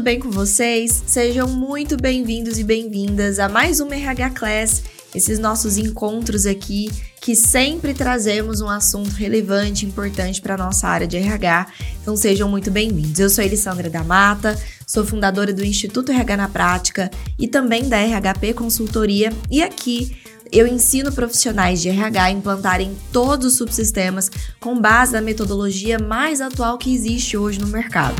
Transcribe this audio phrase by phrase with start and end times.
[0.00, 1.02] Tudo bem com vocês?
[1.06, 4.82] Sejam muito bem-vindos e bem-vindas a mais uma RH Class,
[5.14, 6.90] esses nossos encontros aqui
[7.20, 11.66] que sempre trazemos um assunto relevante, importante para nossa área de RH.
[12.00, 13.20] Então sejam muito bem-vindos.
[13.20, 17.98] Eu sou Elisandra da Mata, sou fundadora do Instituto RH na Prática e também da
[17.98, 20.16] RHP Consultoria e aqui
[20.50, 26.40] eu ensino profissionais de RH a implantarem todos os subsistemas com base na metodologia mais
[26.40, 28.16] atual que existe hoje no mercado.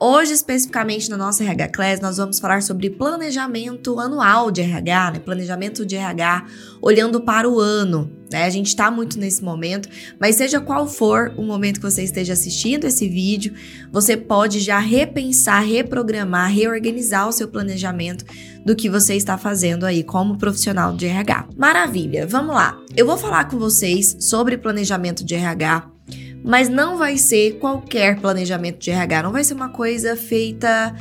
[0.00, 5.18] Hoje, especificamente na nossa RH Class, nós vamos falar sobre planejamento anual de RH, né?
[5.18, 6.46] Planejamento de RH
[6.80, 8.08] olhando para o ano.
[8.30, 8.44] Né?
[8.44, 9.88] A gente está muito nesse momento,
[10.20, 13.54] mas seja qual for o momento que você esteja assistindo esse vídeo,
[13.90, 18.24] você pode já repensar, reprogramar, reorganizar o seu planejamento
[18.64, 21.48] do que você está fazendo aí como profissional de RH.
[21.56, 22.78] Maravilha, vamos lá.
[22.96, 25.97] Eu vou falar com vocês sobre planejamento de RH
[26.44, 30.94] mas não vai ser qualquer planejamento de RH, não vai ser uma coisa feita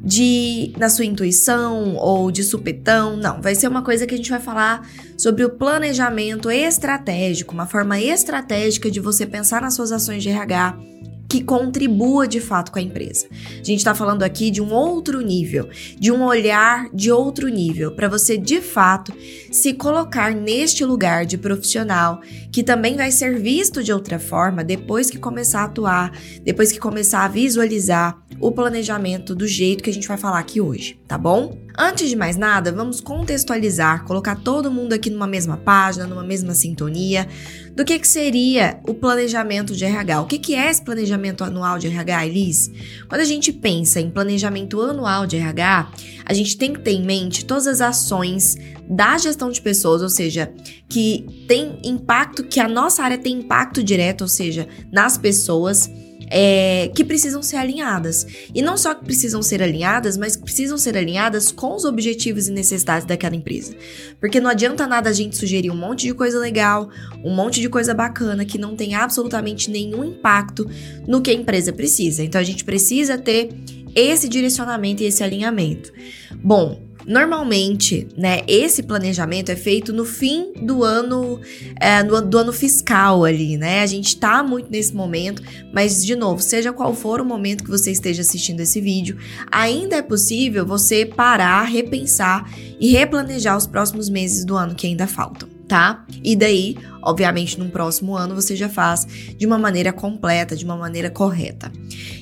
[0.00, 4.30] de na sua intuição ou de supetão, não, vai ser uma coisa que a gente
[4.30, 10.22] vai falar sobre o planejamento estratégico, uma forma estratégica de você pensar nas suas ações
[10.22, 10.76] de RH
[11.32, 13.26] que contribua de fato com a empresa.
[13.32, 15.66] A gente está falando aqui de um outro nível,
[15.98, 19.14] de um olhar de outro nível, para você de fato
[19.50, 22.20] se colocar neste lugar de profissional
[22.52, 26.12] que também vai ser visto de outra forma depois que começar a atuar,
[26.44, 30.60] depois que começar a visualizar o planejamento do jeito que a gente vai falar aqui
[30.60, 31.56] hoje, tá bom?
[31.76, 36.54] Antes de mais nada, vamos contextualizar, colocar todo mundo aqui numa mesma página, numa mesma
[36.54, 37.26] sintonia,
[37.74, 40.20] do que, que seria o planejamento de RH.
[40.20, 42.70] O que, que é esse planejamento anual de RH, Elis?
[43.08, 45.92] Quando a gente pensa em planejamento anual de RH,
[46.26, 48.56] a gente tem que ter em mente todas as ações
[48.88, 50.52] da gestão de pessoas, ou seja,
[50.88, 55.90] que tem impacto, que a nossa área tem impacto direto, ou seja, nas pessoas
[56.34, 58.26] é, que precisam ser alinhadas.
[58.54, 62.48] E não só que precisam ser alinhadas, mas que precisam ser alinhadas com os objetivos
[62.48, 63.76] e necessidades daquela empresa.
[64.18, 66.88] Porque não adianta nada a gente sugerir um monte de coisa legal,
[67.22, 70.68] um monte de coisa bacana que não tem absolutamente nenhum impacto
[71.06, 72.24] no que a empresa precisa.
[72.24, 73.50] Então a gente precisa ter
[73.94, 75.92] esse direcionamento e esse alinhamento.
[76.42, 81.40] Bom, Normalmente, né, esse planejamento é feito no fim do ano,
[81.80, 83.82] é, no, do ano fiscal ali, né?
[83.82, 85.42] A gente tá muito nesse momento,
[85.72, 89.16] mas de novo, seja qual for o momento que você esteja assistindo esse vídeo,
[89.50, 95.06] ainda é possível você parar, repensar e replanejar os próximos meses do ano que ainda
[95.06, 96.04] faltam tá?
[96.22, 100.76] E daí, obviamente, num próximo ano você já faz de uma maneira completa, de uma
[100.76, 101.72] maneira correta.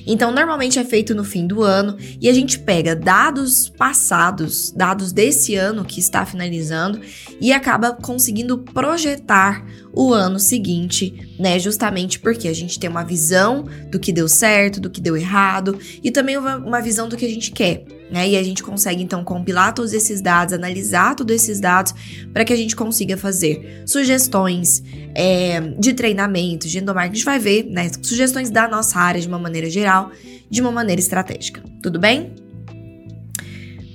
[0.05, 5.11] Então, normalmente é feito no fim do ano e a gente pega dados passados, dados
[5.11, 6.99] desse ano que está finalizando
[7.39, 11.59] e acaba conseguindo projetar o ano seguinte, né?
[11.59, 15.77] Justamente porque a gente tem uma visão do que deu certo, do que deu errado
[16.03, 18.29] e também uma visão do que a gente quer né?
[18.29, 21.93] E a gente consegue então compilar todos esses dados, analisar todos esses dados
[22.33, 24.83] para que a gente consiga fazer sugestões
[25.15, 27.89] é, de treinamento, de endomarketing, a gente vai ver, né?
[28.01, 30.11] Sugestões da nossa área de uma maneira geral,
[30.49, 31.63] de uma maneira estratégica.
[31.81, 32.35] Tudo bem?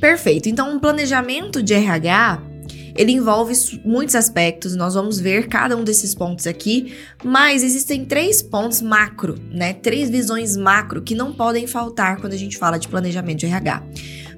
[0.01, 0.49] Perfeito.
[0.49, 2.56] Então, um planejamento de RH
[2.97, 8.43] ele envolve muitos aspectos, nós vamos ver cada um desses pontos aqui, mas existem três
[8.43, 9.75] pontos macro, né?
[9.75, 13.83] Três visões macro que não podem faltar quando a gente fala de planejamento de RH.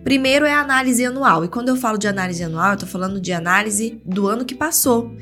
[0.05, 3.21] Primeiro é a análise anual, e quando eu falo de análise anual, eu tô falando
[3.21, 5.15] de análise do ano que passou.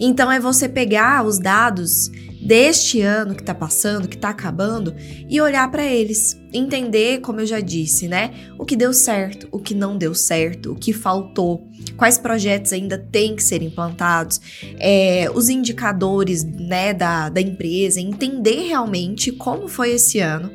[0.00, 2.10] Então é você pegar os dados
[2.42, 4.94] deste ano que está passando, que está acabando,
[5.28, 9.58] e olhar para eles, entender, como eu já disse, né, o que deu certo, o
[9.58, 11.66] que não deu certo, o que faltou,
[11.96, 14.40] quais projetos ainda têm que ser implantados,
[14.78, 20.50] é, os indicadores, né, da, da empresa, entender realmente como foi esse ano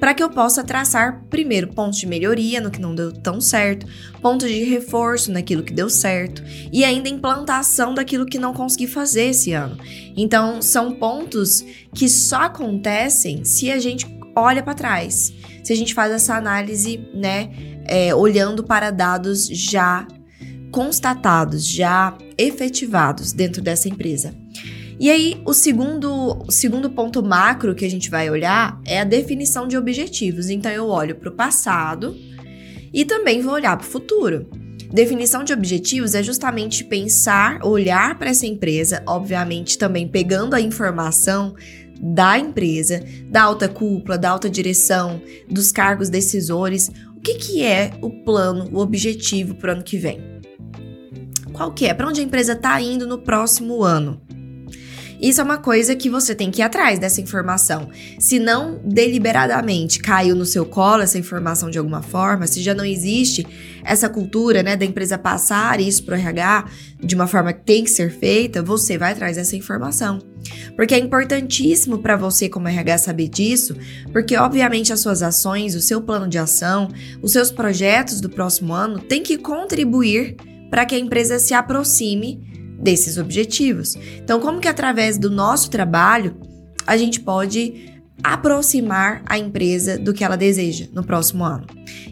[0.00, 3.86] para que eu possa traçar, primeiro, pontos de melhoria no que não deu tão certo,
[4.22, 6.42] pontos de reforço naquilo que deu certo
[6.72, 9.76] e ainda implantação daquilo que não consegui fazer esse ano.
[10.16, 11.64] Então, são pontos
[11.94, 14.06] que só acontecem se a gente
[14.36, 15.32] olha para trás,
[15.64, 17.50] se a gente faz essa análise, né,
[17.84, 20.06] é, olhando para dados já
[20.70, 24.34] constatados, já efetivados dentro dessa empresa.
[25.00, 29.04] E aí, o segundo, o segundo ponto macro que a gente vai olhar é a
[29.04, 30.50] definição de objetivos.
[30.50, 32.16] Então, eu olho para o passado
[32.92, 34.48] e também vou olhar para o futuro.
[34.92, 41.54] Definição de objetivos é justamente pensar, olhar para essa empresa, obviamente também pegando a informação
[42.00, 47.92] da empresa, da alta cúpula, da alta direção, dos cargos decisores, o que, que é
[48.00, 50.20] o plano, o objetivo para o ano que vem.
[51.52, 51.94] Qual que é?
[51.94, 54.20] Para onde a empresa está indo no próximo ano?
[55.20, 57.88] Isso é uma coisa que você tem que ir atrás dessa informação.
[58.18, 62.84] Se não deliberadamente caiu no seu colo essa informação de alguma forma, se já não
[62.84, 63.46] existe
[63.84, 66.66] essa cultura, né, da empresa passar isso para o RH
[67.00, 70.20] de uma forma que tem que ser feita, você vai atrás dessa informação.
[70.76, 73.76] Porque é importantíssimo para você como RH saber disso,
[74.12, 76.88] porque obviamente as suas ações, o seu plano de ação,
[77.20, 80.36] os seus projetos do próximo ano têm que contribuir
[80.70, 83.94] para que a empresa se aproxime desses objetivos.
[84.22, 86.36] Então, como que através do nosso trabalho
[86.86, 91.66] a gente pode aproximar a empresa do que ela deseja no próximo ano?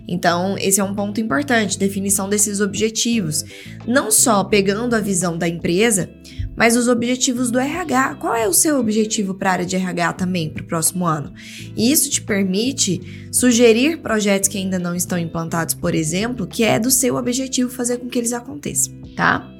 [0.08, 3.44] Então, esse é um ponto importante, definição desses objetivos.
[3.86, 6.08] Não só pegando a visão da empresa,
[6.56, 8.16] mas os objetivos do RH.
[8.16, 11.32] Qual é o seu objetivo para a área de RH também para o próximo ano?
[11.76, 16.78] E isso te permite sugerir projetos que ainda não estão implantados, por exemplo, que é
[16.78, 19.52] do seu objetivo fazer com que eles aconteçam, tá?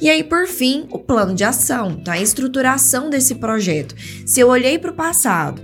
[0.00, 2.12] E aí, por fim, o plano de ação, tá?
[2.12, 3.94] A estruturação desse projeto.
[4.24, 5.60] Se eu olhei para o passado,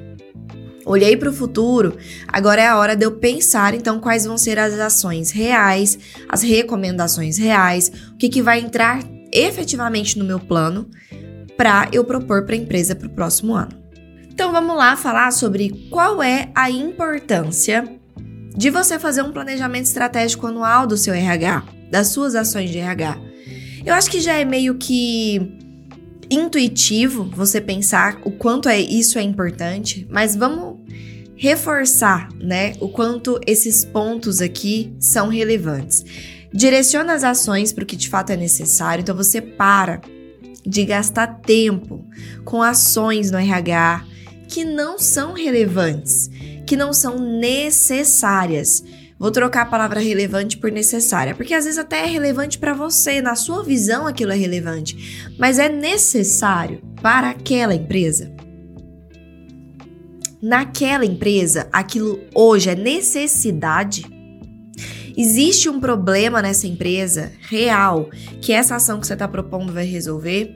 [0.84, 1.96] olhei para o futuro,
[2.28, 5.98] agora é a hora de eu pensar então quais vão ser as ações reais,
[6.28, 9.00] as recomendações reais, o que, que vai entrar
[9.32, 10.88] efetivamente no meu plano
[11.56, 13.72] para eu propor para a empresa para o próximo ano.
[14.30, 17.84] Então vamos lá falar sobre qual é a importância
[18.54, 23.25] de você fazer um planejamento estratégico anual do seu RH, das suas ações de RH.
[23.86, 25.56] Eu acho que já é meio que
[26.28, 30.80] intuitivo você pensar o quanto é isso é importante, mas vamos
[31.36, 36.04] reforçar, né, o quanto esses pontos aqui são relevantes.
[36.52, 40.00] Direciona as ações para o que de fato é necessário, então você para
[40.66, 42.04] de gastar tempo
[42.44, 44.04] com ações no RH
[44.48, 46.28] que não são relevantes,
[46.66, 48.82] que não são necessárias.
[49.18, 53.22] Vou trocar a palavra relevante por necessária, porque às vezes até é relevante para você,
[53.22, 58.30] na sua visão aquilo é relevante, mas é necessário para aquela empresa.
[60.42, 64.04] Naquela empresa, aquilo hoje é necessidade.
[65.16, 68.10] Existe um problema nessa empresa real
[68.42, 70.54] que essa ação que você está propondo vai resolver?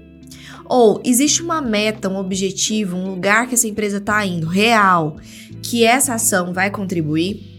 [0.67, 5.17] Ou existe uma meta, um objetivo, um lugar que essa empresa está indo real
[5.62, 7.50] que essa ação vai contribuir?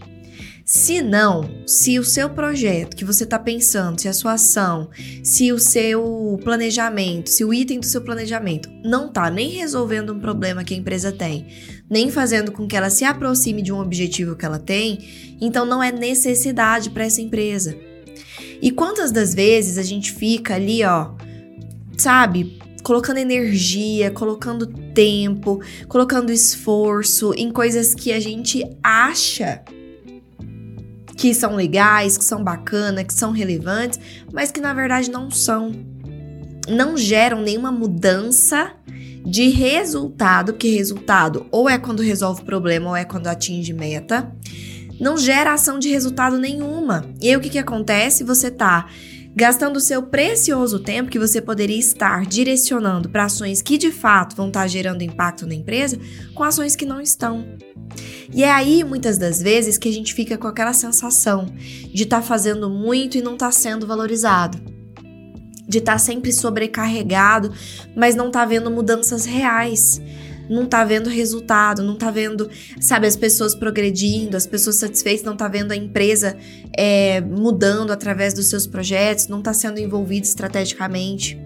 [0.74, 4.88] Se não, se o seu projeto que você está pensando, se a sua ação,
[5.22, 10.18] se o seu planejamento, se o item do seu planejamento não está nem resolvendo um
[10.18, 11.46] problema que a empresa tem,
[11.90, 15.82] nem fazendo com que ela se aproxime de um objetivo que ela tem, então não
[15.82, 17.76] é necessidade para essa empresa.
[18.62, 21.10] E quantas das vezes a gente fica ali, ó,
[21.98, 29.62] sabe, colocando energia, colocando tempo, colocando esforço em coisas que a gente acha
[31.22, 34.00] que são legais, que são bacanas, que são relevantes,
[34.32, 35.70] mas que na verdade não são.
[36.68, 38.72] Não geram nenhuma mudança
[39.24, 44.34] de resultado, porque resultado ou é quando resolve problema ou é quando atinge meta.
[44.98, 47.06] Não gera ação de resultado nenhuma.
[47.20, 48.24] E aí o que, que acontece?
[48.24, 48.88] Você tá
[49.34, 54.48] gastando seu precioso tempo que você poderia estar direcionando para ações que de fato vão
[54.48, 55.98] estar tá gerando impacto na empresa,
[56.34, 57.56] com ações que não estão.
[58.32, 61.46] E é aí, muitas das vezes, que a gente fica com aquela sensação
[61.92, 64.58] de estar tá fazendo muito e não estar tá sendo valorizado.
[65.68, 67.52] De estar tá sempre sobrecarregado,
[67.96, 70.00] mas não tá vendo mudanças reais.
[70.52, 75.36] Não tá vendo resultado, não tá vendo, sabe, as pessoas progredindo, as pessoas satisfeitas, não
[75.36, 76.36] tá vendo a empresa
[76.76, 81.40] é, mudando através dos seus projetos, não tá sendo envolvido estrategicamente.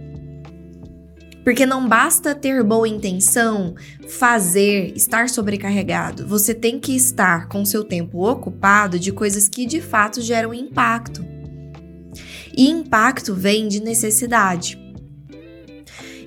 [1.45, 3.77] Porque não basta ter boa intenção,
[4.09, 6.27] fazer, estar sobrecarregado.
[6.27, 11.25] Você tem que estar com seu tempo ocupado de coisas que de fato geram impacto.
[12.57, 14.86] E impacto vem de necessidade.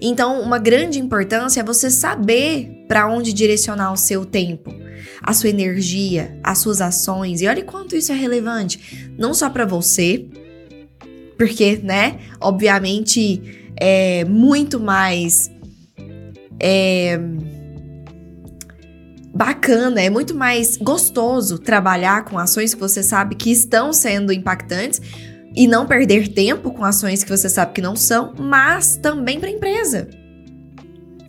[0.01, 4.73] Então, uma grande importância é você saber para onde direcionar o seu tempo,
[5.21, 7.41] a sua energia, as suas ações.
[7.41, 10.25] E olha quanto isso é relevante, não só para você,
[11.37, 15.49] porque, né, obviamente é muito mais
[16.59, 17.19] é,
[19.33, 25.01] bacana, é muito mais gostoso trabalhar com ações que você sabe que estão sendo impactantes,
[25.55, 29.49] e não perder tempo com ações que você sabe que não são, mas também para
[29.49, 30.07] a empresa.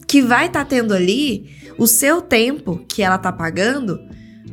[0.06, 1.48] Que vai estar tá tendo ali
[1.78, 4.00] o seu tempo que ela tá pagando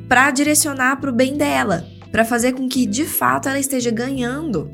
[0.07, 4.71] para direcionar para o bem dela, para fazer com que de fato ela esteja ganhando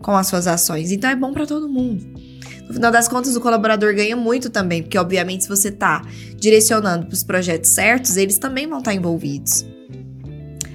[0.00, 0.92] com as suas ações.
[0.92, 2.06] Então é bom para todo mundo.
[2.68, 6.02] No final das contas, o colaborador ganha muito também, porque obviamente se você está
[6.36, 9.64] direcionando para os projetos certos, eles também vão estar tá envolvidos.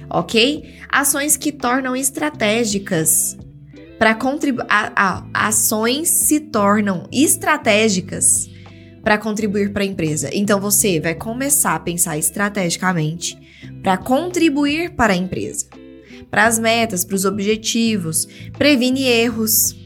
[0.08, 0.74] Ok?
[0.90, 3.36] Ações que tornam estratégicas
[4.02, 4.66] para contribuir.
[5.32, 8.50] Ações se tornam estratégicas
[9.00, 10.28] para contribuir para a empresa.
[10.32, 13.38] Então você vai começar a pensar estrategicamente
[13.80, 15.66] para contribuir para a empresa,
[16.28, 18.26] para as metas, para os objetivos,
[18.58, 19.76] previne erros.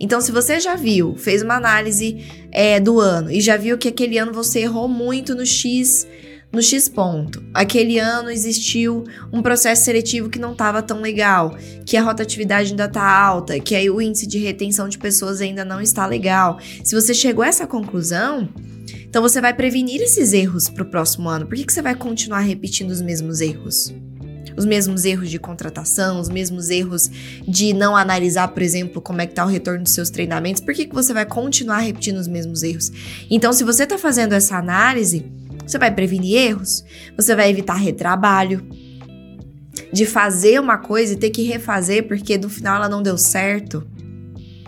[0.00, 3.86] Então, se você já viu, fez uma análise é, do ano e já viu que
[3.86, 6.08] aquele ano você errou muito no X
[6.54, 7.42] no X ponto.
[7.52, 12.84] Aquele ano existiu um processo seletivo que não estava tão legal, que a rotatividade ainda
[12.84, 16.58] está alta, que aí o índice de retenção de pessoas ainda não está legal.
[16.84, 18.48] Se você chegou a essa conclusão,
[19.04, 21.46] então você vai prevenir esses erros para o próximo ano.
[21.46, 23.92] Por que, que você vai continuar repetindo os mesmos erros?
[24.56, 27.10] Os mesmos erros de contratação, os mesmos erros
[27.46, 30.62] de não analisar, por exemplo, como é que tá o retorno dos seus treinamentos.
[30.62, 32.92] Por que, que você vai continuar repetindo os mesmos erros?
[33.28, 35.24] Então, se você está fazendo essa análise,
[35.66, 36.84] você vai prevenir erros,
[37.16, 38.66] você vai evitar retrabalho,
[39.92, 43.86] de fazer uma coisa e ter que refazer porque no final ela não deu certo.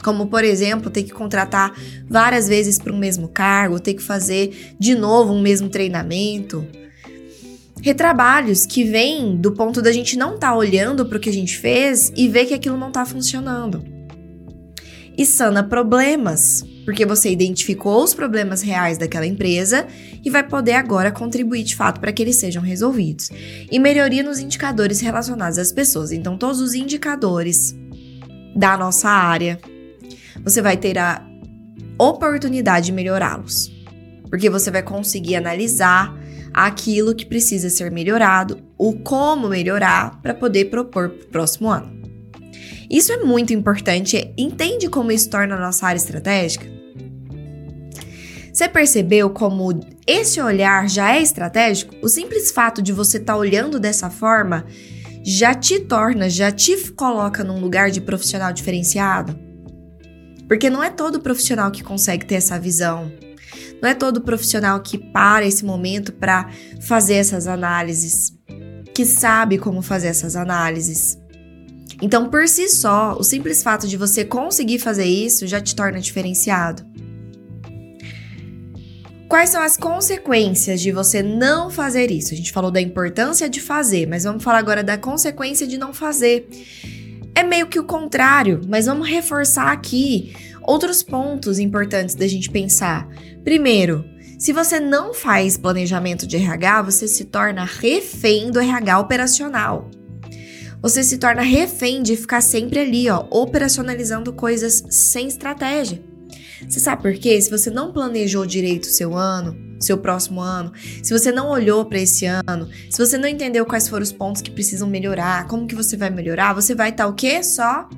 [0.02, 1.74] Como, por exemplo, ter que contratar
[2.08, 6.64] várias vezes para um mesmo cargo, ter que fazer de novo um mesmo treinamento.
[7.82, 11.32] Retrabalhos que vêm do ponto da gente não estar tá olhando para o que a
[11.32, 13.95] gente fez e ver que aquilo não está funcionando.
[15.16, 19.88] E sana problemas porque você identificou os problemas reais daquela empresa
[20.24, 23.28] e vai poder agora contribuir de fato para que eles sejam resolvidos.
[23.70, 26.12] E melhoria nos indicadores relacionados às pessoas.
[26.12, 27.74] Então, todos os indicadores
[28.54, 29.58] da nossa área,
[30.44, 31.26] você vai ter a
[31.98, 33.68] oportunidade de melhorá-los.
[34.30, 36.16] Porque você vai conseguir analisar
[36.54, 42.05] aquilo que precisa ser melhorado, o como melhorar para poder propor para o próximo ano.
[42.90, 44.32] Isso é muito importante.
[44.36, 46.66] Entende como isso torna a nossa área estratégica?
[48.52, 51.94] Você percebeu como esse olhar já é estratégico?
[52.02, 54.64] O simples fato de você estar tá olhando dessa forma
[55.22, 59.38] já te torna, já te coloca num lugar de profissional diferenciado?
[60.48, 63.12] Porque não é todo profissional que consegue ter essa visão.
[63.82, 66.48] Não é todo profissional que para esse momento para
[66.80, 68.32] fazer essas análises,
[68.94, 71.18] que sabe como fazer essas análises.
[72.02, 75.98] Então, por si só, o simples fato de você conseguir fazer isso já te torna
[76.00, 76.84] diferenciado.
[79.28, 82.32] Quais são as consequências de você não fazer isso?
[82.32, 85.92] A gente falou da importância de fazer, mas vamos falar agora da consequência de não
[85.92, 86.48] fazer.
[87.34, 93.08] É meio que o contrário, mas vamos reforçar aqui outros pontos importantes da gente pensar.
[93.42, 94.04] Primeiro,
[94.38, 99.90] se você não faz planejamento de RH, você se torna refém do RH operacional.
[100.82, 106.02] Você se torna refém de ficar sempre ali, ó, operacionalizando coisas sem estratégia.
[106.68, 107.40] Você sabe por quê?
[107.40, 111.84] Se você não planejou direito o seu ano, seu próximo ano, se você não olhou
[111.84, 115.66] para esse ano, se você não entendeu quais foram os pontos que precisam melhorar, como
[115.66, 117.42] que você vai melhorar, você vai estar tá, o quê?
[117.42, 117.88] Só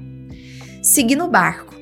[0.82, 1.77] seguindo o barco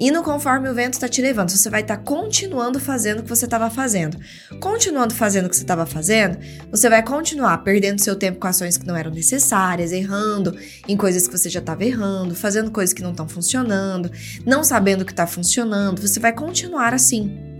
[0.00, 1.50] indo conforme o vento está te levando.
[1.50, 4.18] Você vai estar tá continuando fazendo o que você estava fazendo.
[4.58, 6.38] Continuando fazendo o que você estava fazendo,
[6.70, 10.56] você vai continuar perdendo seu tempo com ações que não eram necessárias, errando
[10.88, 14.10] em coisas que você já estava errando, fazendo coisas que não estão funcionando,
[14.46, 16.00] não sabendo o que está funcionando.
[16.00, 17.50] Você vai continuar assim.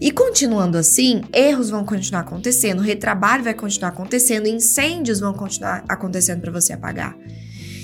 [0.00, 6.40] E continuando assim, erros vão continuar acontecendo, retrabalho vai continuar acontecendo, incêndios vão continuar acontecendo
[6.40, 7.16] para você apagar.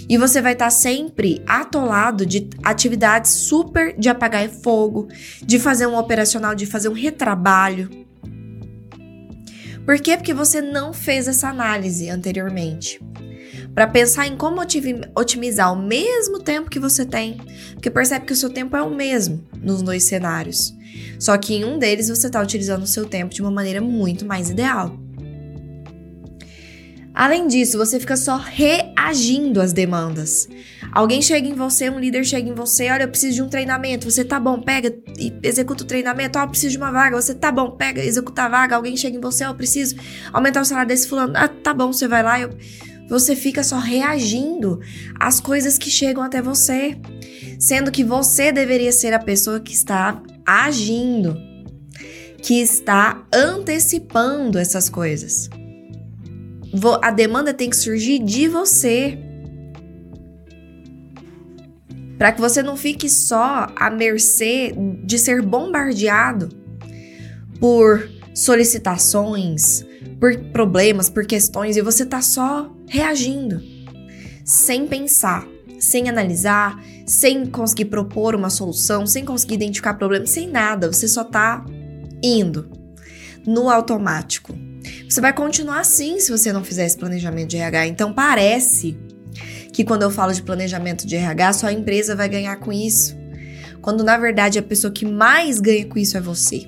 [0.09, 5.09] E você vai estar tá sempre atolado de atividades super de apagar fogo,
[5.43, 7.91] de fazer um operacional, de fazer um retrabalho.
[9.85, 10.17] Por quê?
[10.17, 13.01] Porque você não fez essa análise anteriormente.
[13.75, 14.61] Para pensar em como
[15.15, 17.37] otimizar o mesmo tempo que você tem,
[17.75, 20.75] porque percebe que o seu tempo é o mesmo nos dois cenários.
[21.19, 24.25] Só que em um deles você está utilizando o seu tempo de uma maneira muito
[24.25, 24.99] mais ideal.
[27.15, 30.49] Além disso, você fica só reagindo às demandas.
[30.93, 34.11] Alguém chega em você, um líder chega em você, olha, eu preciso de um treinamento.
[34.11, 36.39] Você tá bom, pega e executa o treinamento.
[36.39, 37.17] Ó, oh, eu preciso de uma vaga.
[37.17, 38.77] Você tá bom, pega, executa a vaga.
[38.77, 39.97] Alguém chega em você, ó, oh, eu preciso
[40.33, 41.33] aumentar o salário desse fulano.
[41.37, 42.51] Ah, tá bom, você vai lá, eu...
[43.09, 44.81] você fica só reagindo
[45.19, 46.97] às coisas que chegam até você,
[47.59, 51.37] sendo que você deveria ser a pessoa que está agindo,
[52.41, 55.51] que está antecipando essas coisas
[57.03, 59.19] a demanda tem que surgir de você.
[62.19, 66.49] para que você não fique só à mercê de ser bombardeado
[67.61, 69.87] por solicitações,
[70.19, 73.63] por problemas, por questões e você tá só reagindo,
[74.45, 75.47] sem pensar,
[75.79, 81.23] sem analisar, sem conseguir propor uma solução, sem conseguir identificar problemas, sem nada, você só
[81.23, 81.65] tá
[82.23, 82.69] indo
[83.47, 84.68] no automático.
[85.09, 87.87] Você vai continuar assim se você não fizer esse planejamento de RH.
[87.87, 88.97] Então parece
[89.73, 93.17] que quando eu falo de planejamento de RH, só a empresa vai ganhar com isso.
[93.81, 96.67] Quando na verdade a pessoa que mais ganha com isso é você.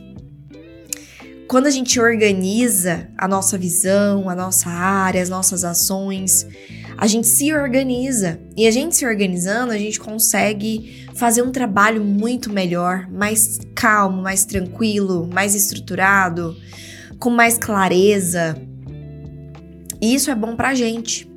[1.48, 6.46] Quando a gente organiza a nossa visão, a nossa área, as nossas ações,
[6.96, 8.38] a gente se organiza.
[8.56, 14.22] E a gente se organizando, a gente consegue fazer um trabalho muito melhor, mais calmo,
[14.22, 16.56] mais tranquilo, mais estruturado,
[17.20, 18.56] com mais clareza.
[20.00, 21.30] E isso é bom pra gente,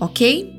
[0.00, 0.56] ok?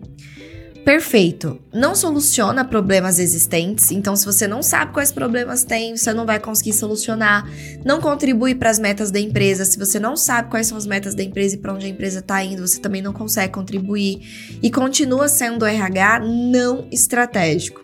[0.88, 1.60] perfeito.
[1.74, 6.39] Não soluciona problemas existentes, então se você não sabe quais problemas tem, você não vai
[6.39, 7.46] conseguir solucionar.
[7.84, 9.66] Não contribui para as metas da empresa.
[9.66, 12.20] Se você não sabe quais são as metas da empresa e para onde a empresa
[12.20, 17.84] está indo, você também não consegue contribuir e continua sendo RH não estratégico.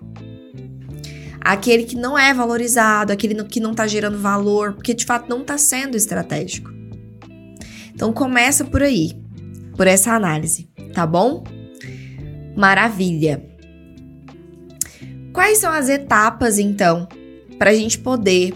[1.43, 5.41] Aquele que não é valorizado, aquele que não está gerando valor, porque de fato não
[5.41, 6.71] está sendo estratégico.
[7.93, 9.11] Então começa por aí,
[9.75, 11.43] por essa análise, tá bom?
[12.55, 13.45] Maravilha!
[15.33, 17.09] Quais são as etapas, então,
[17.59, 18.53] para a gente poder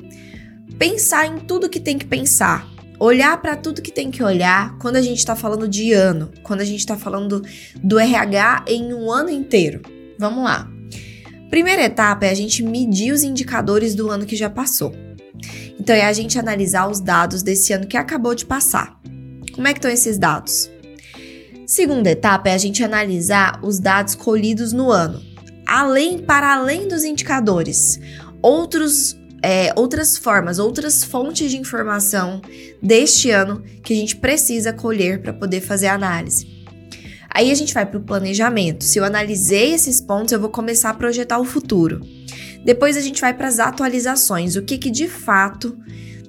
[0.79, 2.65] pensar em tudo que tem que pensar,
[2.99, 6.61] olhar para tudo que tem que olhar quando a gente está falando de ano, quando
[6.61, 7.41] a gente está falando
[7.83, 9.81] do RH em um ano inteiro?
[10.17, 10.76] Vamos lá.
[11.49, 14.93] Primeira etapa é a gente medir os indicadores do ano que já passou.
[15.79, 18.99] Então é a gente analisar os dados desse ano que acabou de passar.
[19.53, 20.69] Como é que estão esses dados?
[21.65, 25.21] Segunda etapa é a gente analisar os dados colhidos no ano,
[25.65, 27.99] além para além dos indicadores,
[28.41, 32.41] outros é, outras formas, outras fontes de informação
[32.81, 36.56] deste ano que a gente precisa colher para poder fazer a análise.
[37.37, 38.83] Aí a gente vai para o planejamento.
[38.83, 42.01] Se eu analisei esses pontos, eu vou começar a projetar o futuro.
[42.65, 45.77] Depois a gente vai para as atualizações, o que, que de fato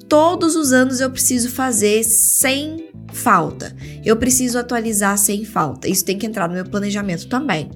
[0.06, 3.74] todos os anos eu preciso fazer sem falta.
[4.04, 5.88] Eu preciso atualizar sem falta.
[5.88, 7.70] Isso tem que entrar no meu planejamento também.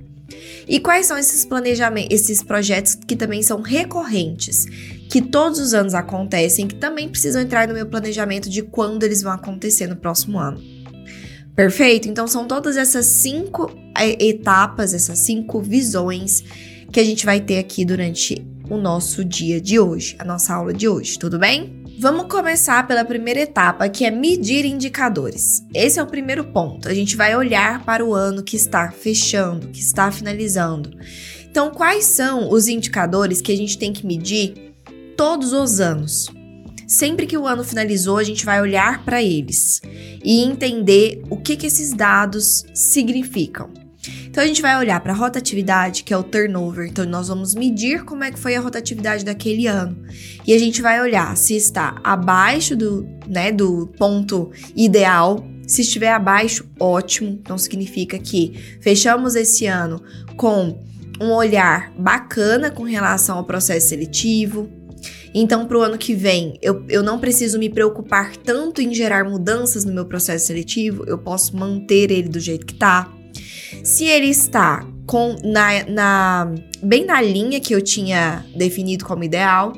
[0.69, 4.67] E quais são esses planejamentos, esses projetos que também são recorrentes,
[5.09, 9.23] que todos os anos acontecem, que também precisam entrar no meu planejamento de quando eles
[9.23, 10.72] vão acontecer no próximo ano.
[11.55, 12.09] Perfeito?
[12.09, 16.43] Então são todas essas cinco é, etapas, essas cinco visões
[16.91, 20.73] que a gente vai ter aqui durante o nosso dia de hoje, a nossa aula
[20.73, 21.83] de hoje, tudo bem?
[21.99, 25.63] Vamos começar pela primeira etapa, que é medir indicadores.
[25.75, 26.89] Esse é o primeiro ponto.
[26.89, 30.91] A gente vai olhar para o ano que está fechando, que está finalizando.
[31.49, 34.75] Então, quais são os indicadores que a gente tem que medir
[35.17, 36.29] todos os anos?
[36.93, 39.81] Sempre que o ano finalizou, a gente vai olhar para eles
[40.23, 43.71] e entender o que, que esses dados significam.
[44.27, 46.87] Então a gente vai olhar para a rotatividade, que é o turnover.
[46.87, 49.97] Então nós vamos medir como é que foi a rotatividade daquele ano.
[50.47, 55.43] E a gente vai olhar se está abaixo do, né, do ponto ideal.
[55.67, 57.39] Se estiver abaixo, ótimo.
[57.41, 58.53] Então significa que
[58.83, 60.03] fechamos esse ano
[60.37, 60.79] com
[61.19, 64.69] um olhar bacana com relação ao processo seletivo,
[65.35, 69.25] então, para o ano que vem, eu, eu não preciso me preocupar tanto em gerar
[69.25, 73.11] mudanças no meu processo seletivo, eu posso manter ele do jeito que está.
[73.83, 79.73] Se ele está com na, na bem na linha que eu tinha definido como ideal,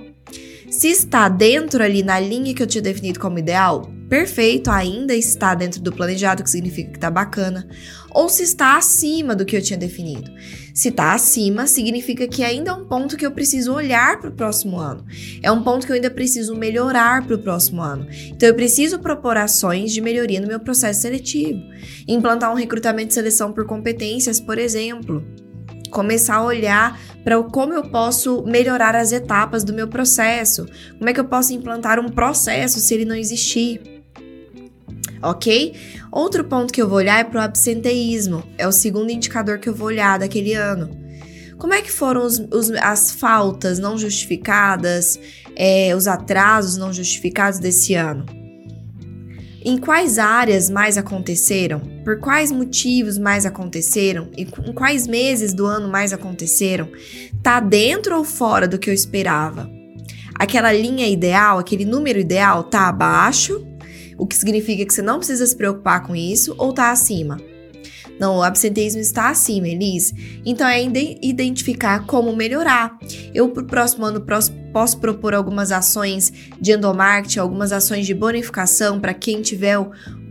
[0.70, 5.54] se está dentro ali na linha que eu tinha definido como ideal, perfeito, ainda está
[5.54, 7.66] dentro do planejado, que significa que está bacana,
[8.10, 10.30] ou se está acima do que eu tinha definido.
[10.72, 14.32] Se está acima, significa que ainda é um ponto que eu preciso olhar para o
[14.32, 15.04] próximo ano.
[15.42, 18.06] É um ponto que eu ainda preciso melhorar para o próximo ano.
[18.28, 21.60] Então, eu preciso propor ações de melhoria no meu processo seletivo.
[22.06, 25.24] Implantar um recrutamento de seleção por competências, por exemplo
[25.90, 30.66] começar a olhar para como eu posso melhorar as etapas do meu processo,
[30.98, 33.93] como é que eu posso implantar um processo se ele não existir
[35.24, 35.74] ok?
[36.12, 39.68] Outro ponto que eu vou olhar é para o absenteísmo, é o segundo indicador que
[39.68, 40.90] eu vou olhar daquele ano.
[41.58, 45.18] Como é que foram os, os, as faltas não justificadas,
[45.56, 48.26] é, os atrasos não justificados desse ano?
[49.64, 51.80] Em quais áreas mais aconteceram?
[52.04, 54.28] Por quais motivos mais aconteceram?
[54.36, 56.88] E em quais meses do ano mais aconteceram?
[57.42, 59.70] Tá dentro ou fora do que eu esperava?
[60.34, 63.64] Aquela linha ideal, aquele número ideal, tá abaixo
[64.16, 67.36] o que significa que você não precisa se preocupar com isso ou tá acima.
[68.18, 70.40] Não, o absenteísmo está acima, Elise.
[70.44, 72.96] Então é identificar como melhorar.
[73.34, 74.24] Eu, pro próximo ano,
[74.72, 79.78] posso propor algumas ações de endomarketing, algumas ações de bonificação para quem tiver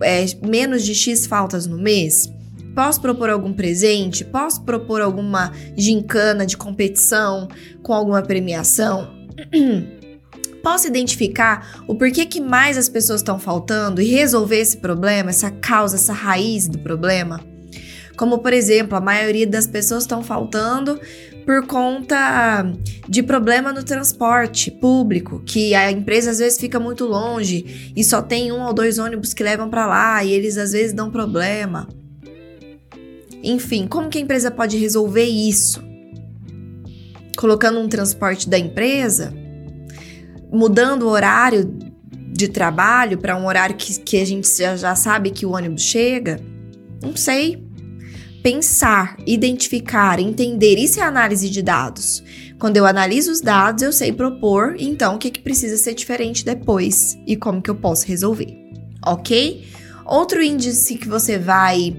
[0.02, 2.32] é, menos de X faltas no mês.
[2.74, 4.26] Posso propor algum presente?
[4.26, 7.48] Posso propor alguma gincana de competição
[7.84, 9.13] com alguma premiação?
[10.63, 15.52] Posso identificar o porquê que mais as pessoas estão faltando e resolver esse problema, essa
[15.52, 17.41] causa, essa raiz do problema?
[18.15, 20.97] Como, por exemplo, a maioria das pessoas estão faltando
[21.45, 22.65] por conta
[23.10, 28.21] de problema no transporte público, que a empresa às vezes fica muito longe e só
[28.21, 31.89] tem um ou dois ônibus que levam para lá e eles às vezes dão problema.
[33.43, 35.84] Enfim, como que a empresa pode resolver isso?
[37.36, 39.43] Colocando um transporte da empresa,
[40.54, 41.66] mudando o horário
[42.32, 45.82] de trabalho para um horário que, que a gente já, já sabe que o ônibus
[45.82, 46.39] chega?
[47.02, 47.63] Não sei.
[48.44, 52.24] Pensar, identificar, entender, isso é análise de dados.
[52.60, 56.46] Quando eu analiso os dados, eu sei propor, então, o que, que precisa ser diferente
[56.46, 58.54] depois e como que eu posso resolver,
[59.06, 59.66] ok?
[60.06, 61.96] Outro índice que você vai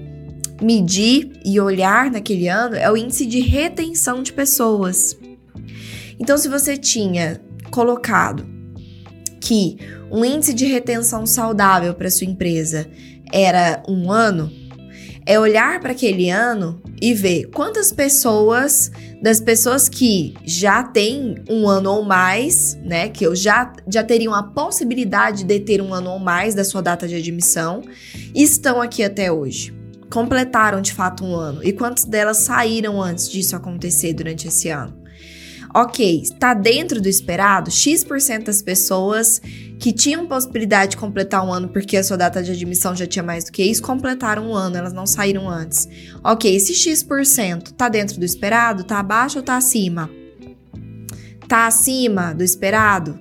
[0.61, 5.17] medir e olhar naquele ano é o índice de retenção de pessoas.
[6.19, 7.41] Então, se você tinha
[7.75, 8.45] colocado
[9.41, 9.77] que
[10.09, 12.87] um índice de retenção saudável para sua empresa
[13.33, 14.49] era um ano,
[15.25, 18.89] é olhar para aquele ano e ver quantas pessoas,
[19.21, 24.33] das pessoas que já têm um ano ou mais, né, que eu já, já teriam
[24.33, 27.81] a possibilidade de ter um ano ou mais da sua data de admissão,
[28.33, 29.75] estão aqui até hoje
[30.09, 35.04] completaram de fato um ano e quantas delas saíram antes disso acontecer durante esse ano.
[35.77, 37.69] Ok, está dentro do esperado?
[37.69, 39.41] X% das pessoas
[39.77, 43.21] que tinham possibilidade de completar um ano porque a sua data de admissão já tinha
[43.21, 45.85] mais do que isso, completaram um ano, elas não saíram antes.
[46.23, 48.83] Ok, esse X% está dentro do esperado?
[48.83, 50.09] Está abaixo ou está acima?
[51.43, 53.19] Está acima do esperado?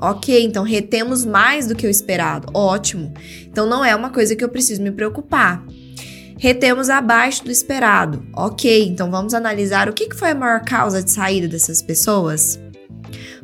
[0.00, 2.48] Ok, então retemos mais do que o esperado.
[2.54, 3.12] Ótimo.
[3.46, 5.62] Então não é uma coisa que eu preciso me preocupar
[6.38, 8.24] retemos abaixo do esperado.
[8.34, 12.58] Ok, então vamos analisar o que foi a maior causa de saída dessas pessoas?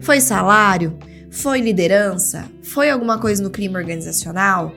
[0.00, 0.98] Foi salário?
[1.30, 2.44] Foi liderança?
[2.62, 4.72] Foi alguma coisa no clima organizacional?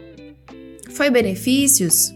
[0.92, 2.14] Foi benefícios?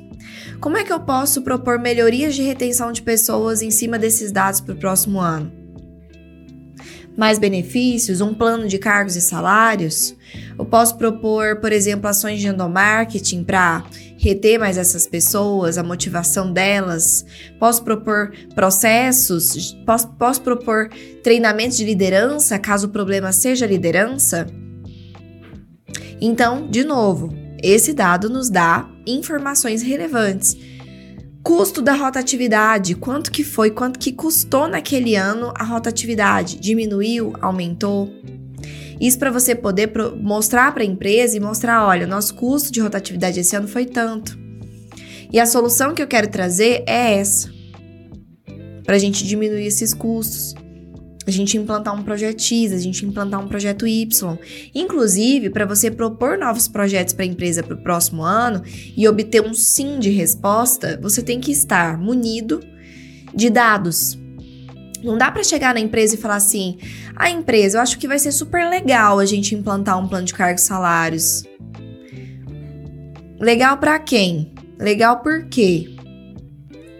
[0.59, 4.61] Como é que eu posso propor melhorias de retenção de pessoas em cima desses dados
[4.61, 5.67] para o próximo ano?
[7.17, 10.15] mais benefícios, um plano de cargos e salários.
[10.57, 13.83] Eu posso propor, por exemplo, ações de endomarketing para
[14.17, 17.25] reter mais essas pessoas, a motivação delas.
[17.59, 20.89] Posso propor processos, posso, posso propor
[21.23, 24.47] treinamentos de liderança, caso o problema seja liderança.
[26.19, 30.57] Então, de novo, esse dado nos dá informações relevantes
[31.47, 36.59] Custo da rotatividade, quanto que foi, quanto que custou naquele ano a rotatividade?
[36.59, 38.11] Diminuiu, aumentou?
[38.99, 43.39] Isso para você poder mostrar para a empresa e mostrar, olha, nosso custo de rotatividade
[43.39, 44.37] esse ano foi tanto.
[45.31, 47.51] E a solução que eu quero trazer é essa.
[48.83, 50.55] Para a gente diminuir esses custos
[51.27, 54.37] a gente implantar um projeto X, a gente implantar um projeto Y.
[54.73, 58.63] Inclusive, para você propor novos projetos para a empresa para o próximo ano
[58.95, 62.61] e obter um sim de resposta, você tem que estar munido
[63.35, 64.17] de dados.
[65.03, 66.77] Não dá para chegar na empresa e falar assim:
[67.15, 70.33] "A empresa, eu acho que vai ser super legal a gente implantar um plano de
[70.33, 71.43] cargos salários".
[73.39, 74.53] Legal para quem?
[74.79, 75.97] Legal por quê?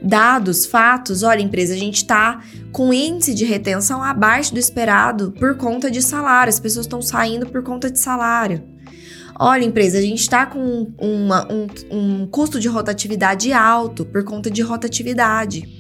[0.02, 5.58] dados, fatos, olha, empresa, a gente está com índice de retenção abaixo do esperado por
[5.58, 8.64] conta de salário, as pessoas estão saindo por conta de salário.
[9.40, 14.50] Olha, empresa, a gente está com uma, um, um custo de rotatividade alto por conta
[14.50, 15.77] de rotatividade.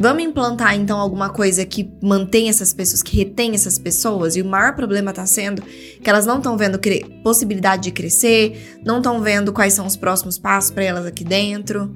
[0.00, 4.34] Vamos implantar então alguma coisa que mantém essas pessoas, que retém essas pessoas?
[4.34, 6.80] E o maior problema está sendo que elas não estão vendo
[7.22, 11.94] possibilidade de crescer, não estão vendo quais são os próximos passos para elas aqui dentro.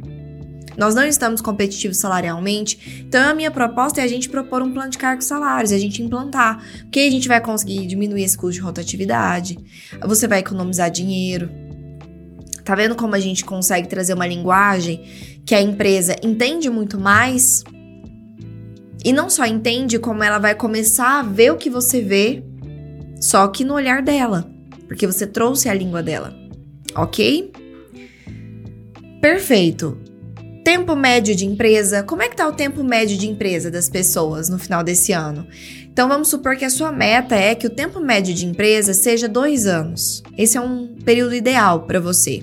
[0.76, 4.90] Nós não estamos competitivos salarialmente, então a minha proposta é a gente propor um plano
[4.90, 8.60] de cargos salários, a gente implantar, porque a gente vai conseguir diminuir esse custo de
[8.60, 9.56] rotatividade,
[10.02, 11.48] você vai economizar dinheiro.
[12.62, 15.02] Tá vendo como a gente consegue trazer uma linguagem
[15.46, 17.64] que a empresa entende muito mais?
[19.04, 22.42] E não só entende, como ela vai começar a ver o que você vê,
[23.20, 24.50] só que no olhar dela,
[24.88, 26.34] porque você trouxe a língua dela,
[26.96, 27.52] ok?
[29.20, 29.98] Perfeito.
[30.64, 32.02] Tempo médio de empresa.
[32.02, 35.46] Como é que tá o tempo médio de empresa das pessoas no final desse ano?
[35.92, 39.28] Então vamos supor que a sua meta é que o tempo médio de empresa seja
[39.28, 40.22] dois anos.
[40.36, 42.42] Esse é um período ideal para você.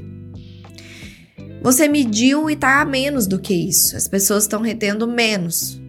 [1.64, 3.96] Você mediu e tá a menos do que isso.
[3.98, 5.81] As pessoas estão retendo menos.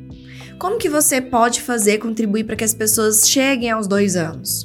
[0.62, 4.62] Como que você pode fazer contribuir para que as pessoas cheguem aos dois anos?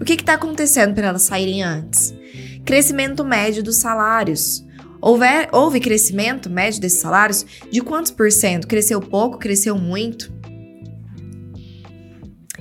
[0.00, 2.14] O que está acontecendo para elas saírem antes?
[2.64, 4.64] Crescimento médio dos salários.
[5.02, 7.44] Houve, crescimento médio desses salários?
[7.70, 8.66] De quantos por cento?
[8.66, 9.36] Cresceu pouco?
[9.36, 10.32] Cresceu muito?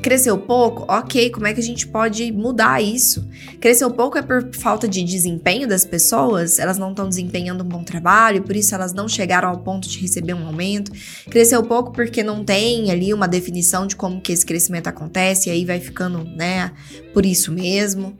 [0.01, 0.91] Cresceu pouco?
[0.91, 3.27] Ok, como é que a gente pode mudar isso?
[3.59, 6.57] Cresceu pouco é por falta de desempenho das pessoas?
[6.57, 9.99] Elas não estão desempenhando um bom trabalho, por isso elas não chegaram ao ponto de
[9.99, 10.91] receber um aumento?
[11.29, 15.51] Cresceu pouco porque não tem ali uma definição de como que esse crescimento acontece e
[15.51, 16.71] aí vai ficando, né,
[17.13, 18.17] por isso mesmo?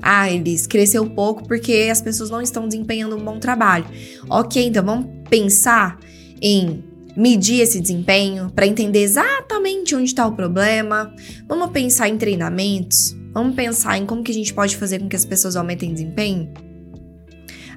[0.00, 3.86] Ah, eles cresceu pouco porque as pessoas não estão desempenhando um bom trabalho.
[4.28, 5.98] Ok, então vamos pensar
[6.40, 11.14] em medir esse desempenho para entender exatamente onde está o problema.
[11.46, 13.16] Vamos pensar em treinamentos.
[13.32, 16.52] Vamos pensar em como que a gente pode fazer com que as pessoas aumentem desempenho.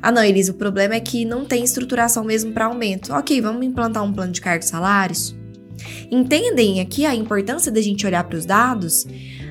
[0.02, 3.14] Ah, não, Elisa, o problema é que não tem estruturação mesmo para aumento.
[3.14, 5.36] Ok, vamos implantar um plano de cargos e salários?
[6.12, 9.06] Entendem aqui a importância da gente olhar para os dados?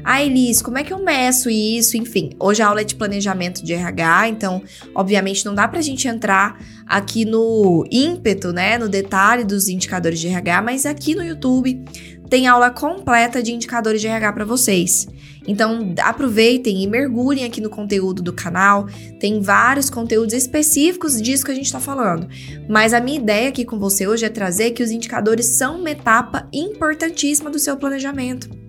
[0.06, 1.96] Ah, Elis, como é que eu meço isso?
[1.96, 4.62] Enfim, hoje a aula é de planejamento de RH, então,
[4.94, 10.28] obviamente, não dá pra gente entrar aqui no ímpeto, né, no detalhe dos indicadores de
[10.28, 11.82] RH, mas aqui no YouTube
[12.28, 15.06] tem aula completa de indicadores de RH para vocês.
[15.46, 18.86] Então, aproveitem e mergulhem aqui no conteúdo do canal.
[19.18, 22.28] Tem vários conteúdos específicos disso que a gente está falando.
[22.68, 25.90] Mas a minha ideia aqui com você hoje é trazer que os indicadores são uma
[25.90, 28.63] etapa importantíssima do seu planejamento.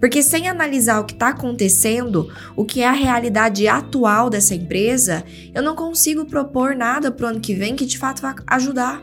[0.00, 5.24] Porque sem analisar o que está acontecendo, o que é a realidade atual dessa empresa,
[5.54, 9.02] eu não consigo propor nada para o ano que vem que de fato vai ajudar,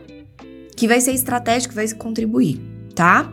[0.76, 2.60] que vai ser estratégico, vai contribuir,
[2.96, 3.32] tá?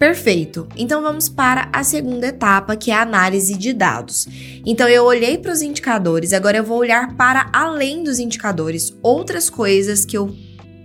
[0.00, 0.66] Perfeito.
[0.78, 4.26] Então vamos para a segunda etapa, que é a análise de dados.
[4.64, 9.50] Então eu olhei para os indicadores, agora eu vou olhar para além dos indicadores, outras
[9.50, 10.34] coisas que eu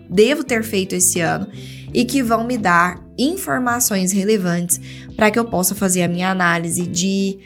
[0.10, 1.48] devo ter feito esse ano
[1.96, 4.82] e que vão me dar informações relevantes
[5.16, 7.40] para que eu possa fazer a minha análise de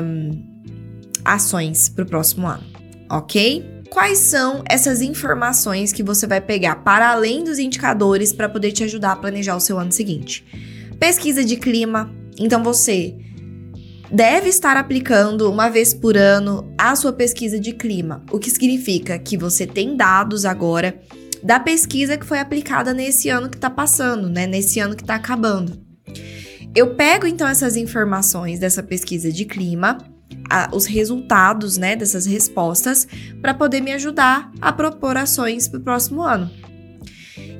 [0.00, 0.30] um,
[1.24, 2.62] ações para o próximo ano,
[3.10, 3.82] ok?
[3.90, 8.84] Quais são essas informações que você vai pegar para além dos indicadores para poder te
[8.84, 10.44] ajudar a planejar o seu ano seguinte?
[11.00, 12.14] Pesquisa de clima.
[12.38, 13.16] Então você
[14.12, 19.18] deve estar aplicando uma vez por ano a sua pesquisa de clima, o que significa
[19.18, 21.00] que você tem dados agora
[21.46, 24.48] da pesquisa que foi aplicada nesse ano que está passando, né?
[24.48, 25.80] Nesse ano que está acabando.
[26.74, 29.96] Eu pego então essas informações dessa pesquisa de clima,
[30.50, 33.06] a, os resultados, né, dessas respostas,
[33.40, 36.50] para poder me ajudar a propor ações para o próximo ano.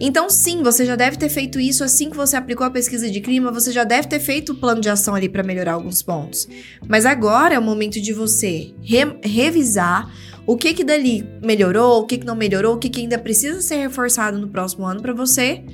[0.01, 3.20] Então, sim, você já deve ter feito isso assim que você aplicou a pesquisa de
[3.20, 6.49] clima, você já deve ter feito o plano de ação ali para melhorar alguns pontos.
[6.87, 10.12] Mas agora é o momento de você re revisar
[10.46, 13.61] o que que dali melhorou, o que que não melhorou, o que que ainda precisa
[13.61, 15.64] ser reforçado no próximo ano para você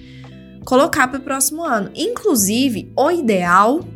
[0.64, 1.90] colocar para o próximo ano.
[1.94, 3.86] Inclusive, o ideal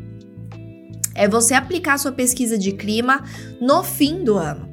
[1.14, 3.24] é você aplicar sua pesquisa de clima
[3.60, 4.70] no fim do ano.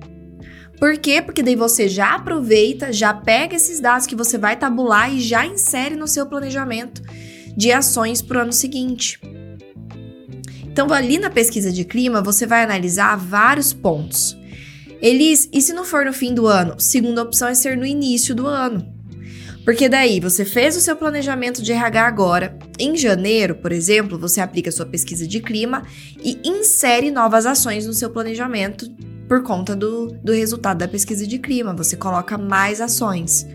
[0.78, 1.22] Por quê?
[1.22, 5.46] Porque daí você já aproveita, já pega esses dados que você vai tabular e já
[5.46, 7.02] insere no seu planejamento
[7.56, 9.20] de ações para o ano seguinte.
[10.66, 14.36] Então, ali na pesquisa de clima, você vai analisar vários pontos.
[15.04, 16.76] Elis, e se não for no fim do ano?
[16.80, 18.88] Segunda opção é ser no início do ano.
[19.66, 22.58] Porque daí você fez o seu planejamento de RH agora.
[22.80, 25.84] Em janeiro, por exemplo, você aplica sua pesquisa de clima
[26.24, 28.90] e insere novas ações no seu planejamento
[29.28, 31.74] por conta do, do resultado da pesquisa de clima.
[31.74, 33.46] Você coloca mais ações.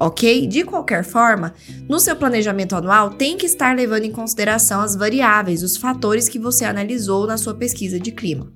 [0.00, 0.48] Ok?
[0.48, 1.54] De qualquer forma,
[1.88, 6.40] no seu planejamento anual tem que estar levando em consideração as variáveis, os fatores que
[6.40, 8.52] você analisou na sua pesquisa de clima.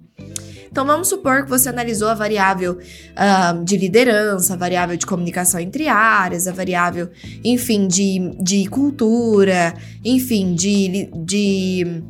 [0.71, 5.59] Então vamos supor que você analisou a variável uh, de liderança, a variável de comunicação
[5.59, 7.11] entre áreas, a variável,
[7.45, 12.03] enfim, de, de cultura, enfim, de, de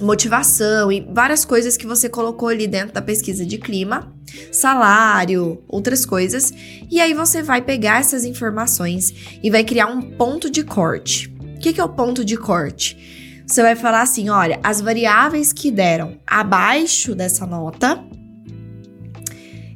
[0.00, 4.10] motivação e várias coisas que você colocou ali dentro da pesquisa de clima,
[4.50, 6.52] salário, outras coisas.
[6.90, 11.32] E aí você vai pegar essas informações e vai criar um ponto de corte.
[11.56, 13.21] O que, que é o ponto de corte?
[13.52, 18.02] Você vai falar assim: olha, as variáveis que deram abaixo dessa nota,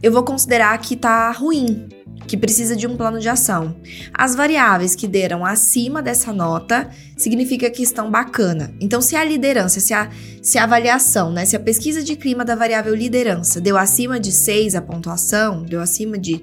[0.02, 1.86] eu vou considerar que tá ruim,
[2.26, 3.76] que precisa de um plano de ação.
[4.14, 8.72] As variáveis que deram acima dessa nota significa que estão bacana.
[8.80, 10.08] Então, se a liderança, se a,
[10.40, 14.32] se a avaliação, né, se a pesquisa de clima da variável liderança deu acima de
[14.32, 16.42] 6 a pontuação, deu acima de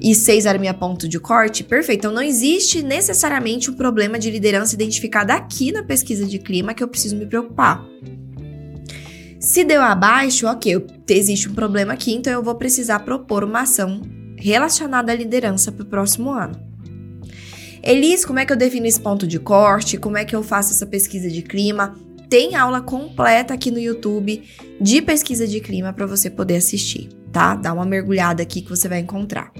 [0.00, 2.00] e 6 era minha ponto de corte, perfeito.
[2.00, 6.82] Então não existe necessariamente um problema de liderança identificado aqui na pesquisa de clima que
[6.82, 7.84] eu preciso me preocupar.
[9.38, 14.02] Se deu abaixo, ok, existe um problema aqui, então eu vou precisar propor uma ação
[14.36, 16.70] relacionada à liderança para o próximo ano.
[17.82, 19.96] Elis, como é que eu defino esse ponto de corte?
[19.96, 21.94] Como é que eu faço essa pesquisa de clima?
[22.30, 24.40] Tem aula completa aqui no YouTube
[24.80, 27.56] de pesquisa de clima para você poder assistir, tá?
[27.56, 29.52] Dá uma mergulhada aqui que você vai encontrar.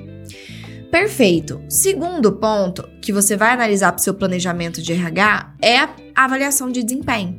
[0.88, 1.60] Perfeito.
[1.68, 6.70] Segundo ponto que você vai analisar para o seu planejamento de RH é a avaliação
[6.70, 7.38] de desempenho.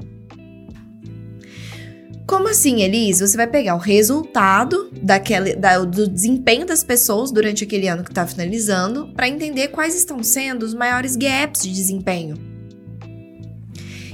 [2.28, 3.22] Como assim, Elis?
[3.22, 8.12] Você vai pegar o resultado daquele, da, do desempenho das pessoas durante aquele ano que
[8.12, 12.50] está finalizando para entender quais estão sendo os maiores gaps de desempenho.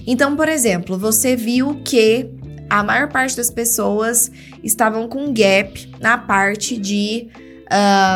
[0.07, 2.31] Então, por exemplo, você viu que
[2.69, 4.31] a maior parte das pessoas
[4.63, 7.27] estavam com gap na parte de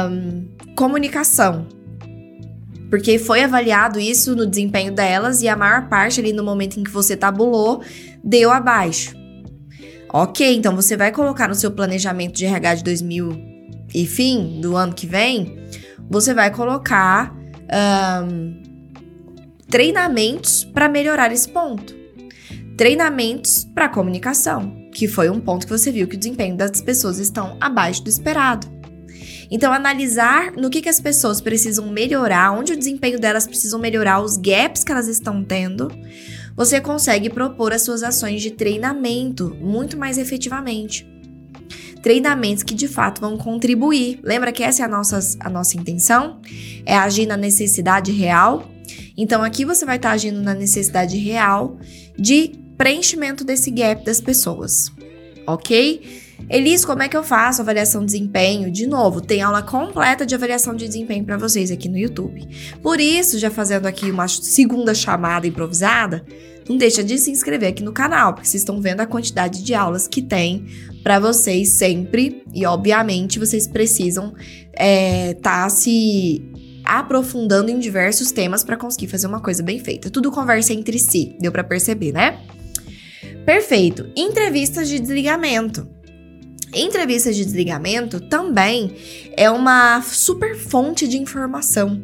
[0.10, 1.68] um, comunicação.
[2.90, 6.84] Porque foi avaliado isso no desempenho delas e a maior parte ali no momento em
[6.84, 7.82] que você tabulou
[8.24, 9.16] deu abaixo.
[10.14, 13.52] Ok, então você vai colocar no seu planejamento de RH de 2000
[13.94, 15.58] e fim do ano que vem,
[16.10, 17.34] você vai colocar
[18.26, 18.71] um,
[19.72, 21.96] treinamentos para melhorar esse ponto.
[22.76, 27.20] Treinamentos para comunicação, que foi um ponto que você viu que o desempenho das pessoas
[27.20, 28.68] estão abaixo do esperado.
[29.50, 34.20] Então, analisar no que, que as pessoas precisam melhorar, onde o desempenho delas precisam melhorar,
[34.20, 35.90] os gaps que elas estão tendo,
[36.54, 41.10] você consegue propor as suas ações de treinamento muito mais efetivamente.
[42.02, 44.20] Treinamentos que de fato vão contribuir.
[44.22, 46.42] Lembra que essa é a nossa, a nossa intenção?
[46.86, 48.71] É agir na necessidade real.
[49.18, 51.78] Então aqui você vai estar agindo na necessidade real
[52.18, 54.92] de preenchimento desse gap das pessoas,
[55.46, 56.02] ok?
[56.50, 58.72] Elis, como é que eu faço avaliação de desempenho?
[58.72, 62.48] De novo, tem aula completa de avaliação de desempenho para vocês aqui no YouTube.
[62.82, 66.26] Por isso, já fazendo aqui uma segunda chamada improvisada,
[66.68, 69.74] não deixa de se inscrever aqui no canal, porque vocês estão vendo a quantidade de
[69.74, 70.66] aulas que tem
[71.04, 72.44] para vocês sempre.
[72.54, 76.42] E, obviamente, vocês precisam estar é, tá se
[77.00, 80.10] aprofundando em diversos temas para conseguir fazer uma coisa bem feita.
[80.10, 82.40] Tudo conversa entre si, deu para perceber, né?
[83.46, 84.12] Perfeito.
[84.16, 85.88] Entrevistas de desligamento.
[86.74, 88.96] Entrevista de desligamento também
[89.38, 92.02] é uma super fonte de informação.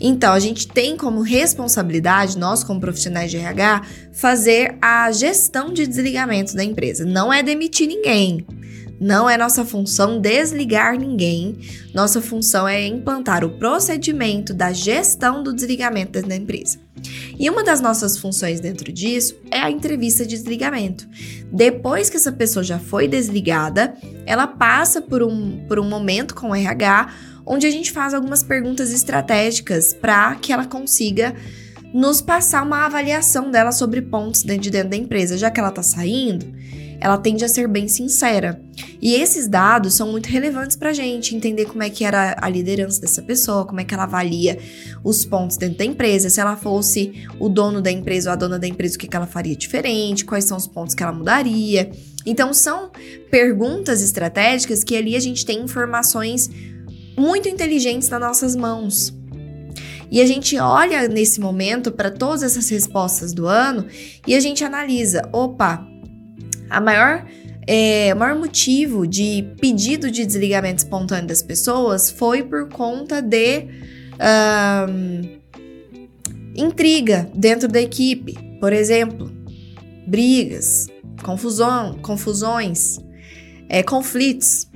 [0.00, 5.86] Então, a gente tem como responsabilidade, nós como profissionais de RH, fazer a gestão de
[5.86, 7.04] desligamento da empresa.
[7.04, 8.44] Não é demitir ninguém.
[9.02, 11.58] Não é nossa função desligar ninguém.
[11.92, 16.78] Nossa função é implantar o procedimento da gestão do desligamento da empresa.
[17.36, 21.08] E uma das nossas funções dentro disso é a entrevista de desligamento.
[21.50, 23.92] Depois que essa pessoa já foi desligada,
[24.24, 27.12] ela passa por um, por um momento com o RH
[27.44, 31.34] onde a gente faz algumas perguntas estratégicas para que ela consiga
[31.92, 35.70] nos passar uma avaliação dela sobre pontos dentro de dentro da empresa, já que ela
[35.70, 36.62] está saindo
[37.02, 38.62] ela tende a ser bem sincera.
[39.00, 42.48] E esses dados são muito relevantes para a gente entender como é que era a
[42.48, 44.56] liderança dessa pessoa, como é que ela avalia
[45.02, 48.56] os pontos dentro da empresa, se ela fosse o dono da empresa ou a dona
[48.56, 51.90] da empresa, o que, que ela faria diferente, quais são os pontos que ela mudaria.
[52.24, 52.92] Então, são
[53.32, 56.48] perguntas estratégicas que ali a gente tem informações
[57.18, 59.12] muito inteligentes nas nossas mãos.
[60.08, 63.86] E a gente olha nesse momento para todas essas respostas do ano
[64.24, 65.84] e a gente analisa: opa,
[66.72, 67.24] a maior,
[67.66, 73.66] é, o maior motivo de pedido de desligamento espontâneo das pessoas foi por conta de
[74.88, 75.38] um,
[76.56, 78.36] intriga dentro da equipe.
[78.58, 79.30] Por exemplo,
[80.06, 80.86] brigas,
[81.22, 82.98] confusão, confusões,
[83.68, 84.68] é, conflitos.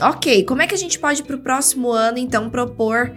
[0.00, 3.14] Ok, como é que a gente pode para o próximo ano então propor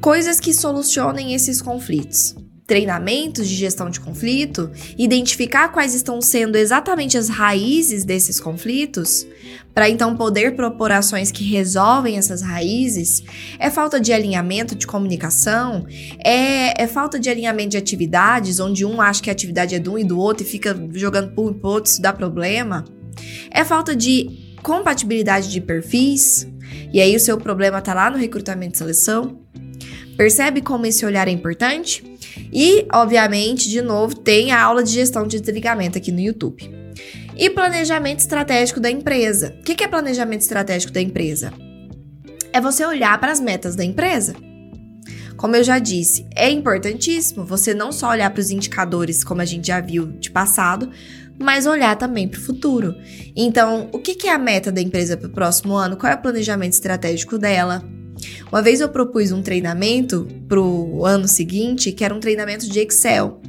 [0.00, 2.36] coisas que solucionem esses conflitos?
[2.66, 9.26] Treinamentos de gestão de conflito, identificar quais estão sendo exatamente as raízes desses conflitos,
[9.74, 13.22] para então poder propor ações que resolvem essas raízes,
[13.58, 15.86] é falta de alinhamento de comunicação,
[16.24, 19.90] é, é falta de alinhamento de atividades, onde um acha que a atividade é de
[19.90, 22.84] um e do outro e fica jogando por outro, isso dá problema,
[23.50, 26.48] é falta de compatibilidade de perfis,
[26.90, 29.40] e aí o seu problema está lá no recrutamento e seleção.
[30.16, 32.04] Percebe como esse olhar é importante?
[32.54, 36.70] E, obviamente, de novo, tem a aula de gestão de desligamento aqui no YouTube.
[37.36, 39.56] E planejamento estratégico da empresa.
[39.58, 41.52] O que é planejamento estratégico da empresa?
[42.52, 44.36] É você olhar para as metas da empresa.
[45.36, 49.44] Como eu já disse, é importantíssimo você não só olhar para os indicadores, como a
[49.44, 50.88] gente já viu de passado,
[51.36, 52.94] mas olhar também para o futuro.
[53.34, 55.96] Então, o que é a meta da empresa para o próximo ano?
[55.96, 57.84] Qual é o planejamento estratégico dela?
[58.50, 62.78] Uma vez eu propus um treinamento para o ano seguinte, que era um treinamento de
[62.80, 63.40] Excel,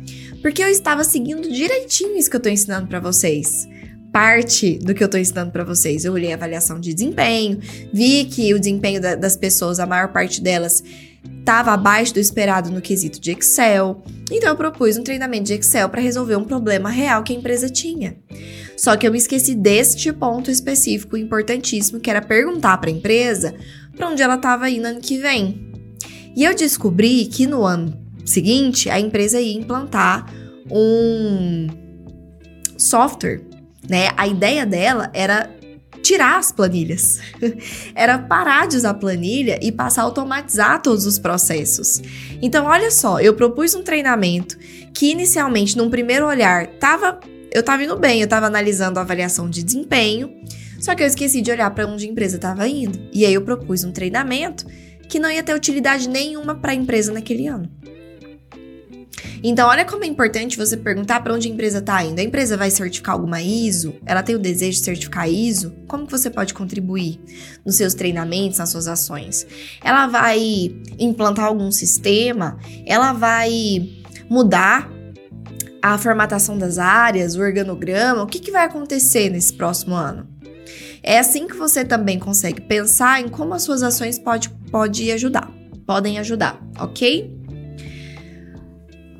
[0.41, 3.68] porque eu estava seguindo direitinho isso que eu estou ensinando para vocês.
[4.11, 6.05] parte do que eu tô ensinando para vocês.
[6.05, 7.59] Eu olhei a avaliação de desempenho,
[7.91, 10.82] vi que o desempenho da, das pessoas, a maior parte delas,
[11.39, 14.01] estava abaixo do esperado no quesito de Excel.
[14.32, 17.70] Então eu propus um treinamento de Excel para resolver um problema real que a empresa
[17.70, 18.16] tinha.
[18.78, 23.56] Só que eu me esqueci deste ponto específico importantíssimo, que era perguntar para a empresa
[23.96, 25.72] para onde ela estava indo ano que vem.
[26.36, 30.26] E eu descobri que no ano seguinte a empresa ia implantar
[30.70, 31.68] um
[32.78, 33.42] software,
[33.88, 34.10] né?
[34.18, 35.50] A ideia dela era
[36.02, 37.20] tirar as planilhas.
[37.96, 42.00] Era parar de usar planilha e passar a automatizar todos os processos.
[42.44, 44.56] Então, olha só, eu propus um treinamento
[44.94, 47.20] que inicialmente, num primeiro olhar, tava,
[47.56, 50.30] eu estava indo bem, eu estava analisando a avaliação de desempenho,
[50.78, 52.99] só que eu esqueci de olhar para onde a empresa estava indo.
[53.14, 54.66] E aí eu propus um treinamento
[55.08, 57.72] que não ia ter utilidade nenhuma para a empresa naquele ano.
[59.41, 62.20] Então, olha como é importante você perguntar para onde a empresa está indo.
[62.20, 63.95] A empresa vai certificar alguma ISO?
[64.06, 65.74] Ela tem o desejo de certificar ISO?
[65.88, 67.22] Como você pode contribuir
[67.66, 69.47] nos seus treinamentos, nas suas ações?
[69.82, 72.60] Ela vai implantar algum sistema?
[72.86, 73.88] Ela vai
[74.30, 74.95] mudar
[75.94, 78.24] a formatação das áreas, o organograma?
[78.24, 80.28] O que, que vai acontecer nesse próximo ano?
[81.04, 85.48] É assim que você também consegue pensar em como as suas ações pode, pode ajudar,
[85.86, 87.32] podem ajudar, ok?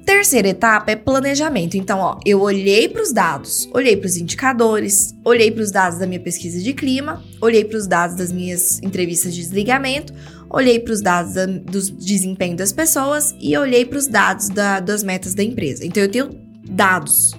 [0.04, 1.78] Terceira etapa é planejamento.
[1.78, 6.00] Então, ó, eu olhei para os dados, olhei para os indicadores, olhei para os dados
[6.00, 10.12] da minha pesquisa de clima, olhei para os dados das minhas entrevistas de desligamento,
[10.50, 14.80] olhei para os dados da, do desempenho das pessoas e olhei para os dados da,
[14.80, 15.86] das metas da empresa.
[15.86, 16.45] Então, eu tenho
[16.76, 17.32] dados,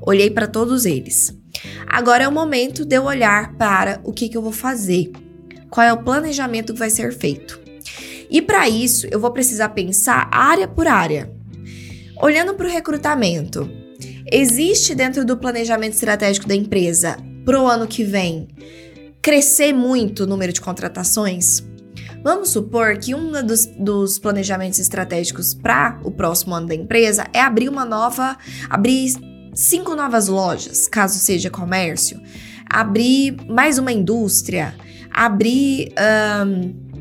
[0.00, 1.36] olhei para todos eles.
[1.86, 5.10] Agora é o momento de eu olhar para o que, que eu vou fazer,
[5.70, 7.60] qual é o planejamento que vai ser feito.
[8.30, 11.30] E para isso, eu vou precisar pensar área por área.
[12.20, 13.68] Olhando para o recrutamento,
[14.30, 18.48] existe dentro do planejamento estratégico da empresa para o ano que vem
[19.20, 21.62] crescer muito o número de contratações?
[22.22, 27.40] Vamos supor que um dos, dos planejamentos estratégicos para o próximo ano da empresa é
[27.40, 28.36] abrir uma nova,
[28.70, 29.12] abrir
[29.54, 32.20] cinco novas lojas, caso seja comércio,
[32.64, 34.72] abrir mais uma indústria,
[35.10, 35.92] abrir
[36.46, 36.91] um,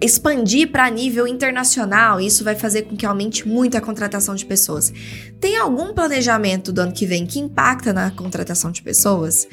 [0.00, 4.92] expandir para nível internacional, isso vai fazer com que aumente muito a contratação de pessoas.
[5.40, 9.48] Tem algum planejamento do ano que vem que impacta na contratação de pessoas?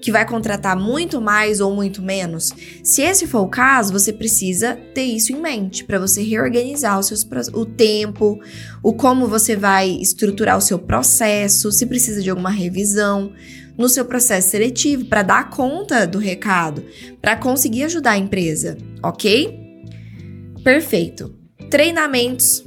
[0.00, 2.50] Que vai contratar muito mais ou muito menos?
[2.82, 7.06] Se esse for o caso, você precisa ter isso em mente para você reorganizar os
[7.06, 8.40] seus, o tempo,
[8.82, 13.32] o como você vai estruturar o seu processo, se precisa de alguma revisão
[13.76, 16.84] no seu processo seletivo para dar conta do recado,
[17.20, 19.69] para conseguir ajudar a empresa, ok?
[20.62, 21.34] Perfeito.
[21.70, 22.64] Treinamentos.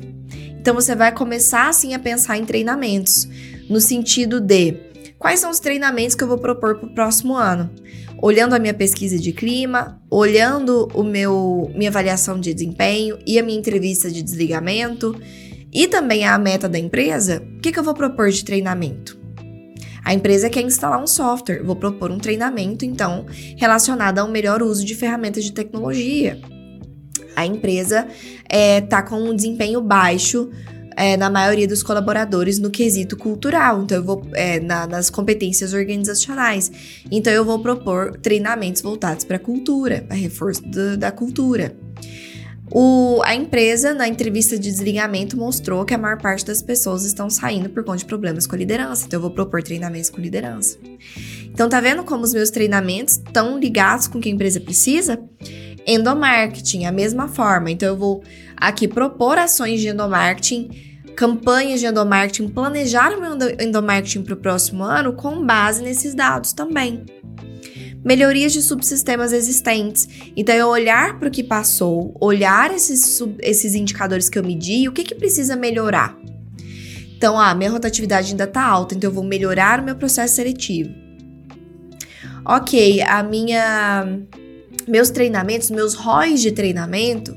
[0.60, 3.28] Então você vai começar assim a pensar em treinamentos,
[3.70, 4.76] no sentido de
[5.20, 7.70] quais são os treinamentos que eu vou propor para o próximo ano.
[8.22, 13.44] Olhando a minha pesquisa de clima, olhando o meu minha avaliação de desempenho e a
[13.44, 15.20] minha entrevista de desligamento
[15.72, 19.22] e também a meta da empresa, o que, que eu vou propor de treinamento?
[20.06, 23.26] A empresa quer instalar um software, vou propor um treinamento, então,
[23.58, 26.40] relacionado a um melhor uso de ferramentas de tecnologia
[27.36, 28.08] a empresa
[28.50, 30.50] está é, com um desempenho baixo
[30.96, 35.74] é, na maioria dos colaboradores no quesito cultural, então eu vou é, na, nas competências
[35.74, 36.72] organizacionais.
[37.12, 41.76] Então eu vou propor treinamentos voltados para a cultura, para reforço do, da cultura.
[42.72, 47.30] O, a empresa, na entrevista de desligamento, mostrou que a maior parte das pessoas estão
[47.30, 49.06] saindo por conta de problemas com a liderança.
[49.06, 50.80] Então, eu vou propor treinamentos com liderança.
[51.46, 55.20] Então, tá vendo como os meus treinamentos estão ligados com o que a empresa precisa?
[55.86, 57.72] Endomarketing, a mesma forma.
[57.72, 58.24] Então, eu vou
[58.56, 60.70] aqui propor ações de endomarketing,
[61.16, 66.54] campanhas de endomarketing, planejar o meu endomarketing para o próximo ano com base nesses dados
[66.54, 67.06] também.
[68.04, 70.08] Melhorias de subsistemas existentes.
[70.36, 74.92] Então, eu olhar para o que passou, olhar esses, esses indicadores que eu medi, o
[74.92, 76.18] que, que precisa melhorar.
[77.24, 80.94] Então, ah, minha rotatividade ainda está alta, então eu vou melhorar o meu processo seletivo.
[82.46, 84.20] Ok, a minha
[84.88, 87.36] meus treinamentos, meus ROIs de treinamento,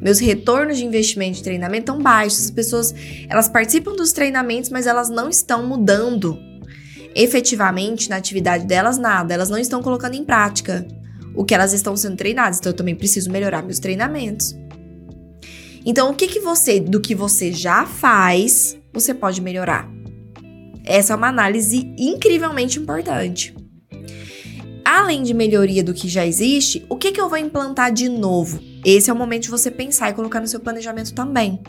[0.00, 2.44] meus retornos de investimento de treinamento estão baixos.
[2.44, 2.94] As pessoas,
[3.28, 6.38] elas participam dos treinamentos, mas elas não estão mudando
[7.14, 9.32] efetivamente na atividade delas nada.
[9.32, 10.86] Elas não estão colocando em prática
[11.34, 12.58] o que elas estão sendo treinadas.
[12.58, 14.54] Então eu também preciso melhorar meus treinamentos.
[15.84, 19.88] Então, o que que você, do que você já faz, você pode melhorar?
[20.84, 23.54] Essa é uma análise incrivelmente importante
[24.86, 28.60] além de melhoria do que já existe, o que, que eu vou implantar de novo?
[28.84, 31.60] Esse é o momento de você pensar e colocar no seu planejamento também.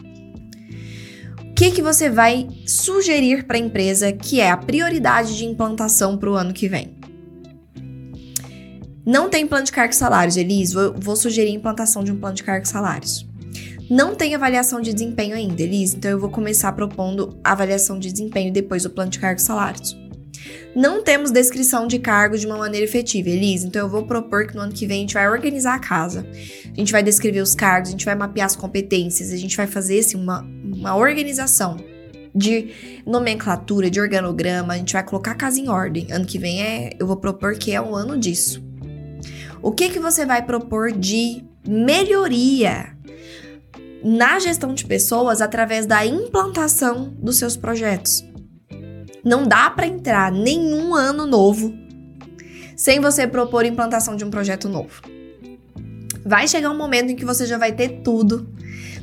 [1.55, 6.29] que, que você vai sugerir para a empresa que é a prioridade de implantação para
[6.29, 6.95] o ano que vem?
[9.03, 10.73] Não tem plano de cargos salários, Elis.
[10.73, 13.25] Vou, vou sugerir a implantação de um plano de cargos salários.
[13.89, 18.53] Não tem avaliação de desempenho ainda, Elis, então eu vou começar propondo avaliação de desempenho
[18.53, 19.97] depois do plano de cargos salários.
[20.75, 24.55] Não temos descrição de cargo de uma maneira efetiva, Elisa, então eu vou propor que
[24.55, 26.25] no ano que vem a gente vai organizar a casa.
[26.65, 29.65] A gente vai descrever os cargos, a gente vai mapear as competências, a gente vai
[29.65, 31.77] fazer assim, uma, uma organização
[32.35, 36.11] de nomenclatura, de organograma, a gente vai colocar a casa em ordem.
[36.11, 38.63] Ano que vem é, eu vou propor que é um ano disso.
[39.61, 42.95] O que que você vai propor de melhoria
[44.03, 48.23] na gestão de pessoas através da implantação dos seus projetos?
[49.27, 51.77] Não dá para entrar nenhum ano novo
[52.77, 55.01] sem você propor implantação de um projeto novo.
[56.25, 58.47] Vai chegar um momento em que você já vai ter tudo.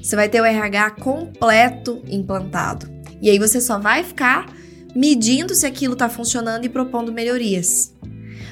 [0.02, 2.90] Você vai ter o RH completo implantado.
[3.20, 4.46] E aí você só vai ficar
[4.96, 7.94] medindo se aquilo está funcionando e propondo melhorias.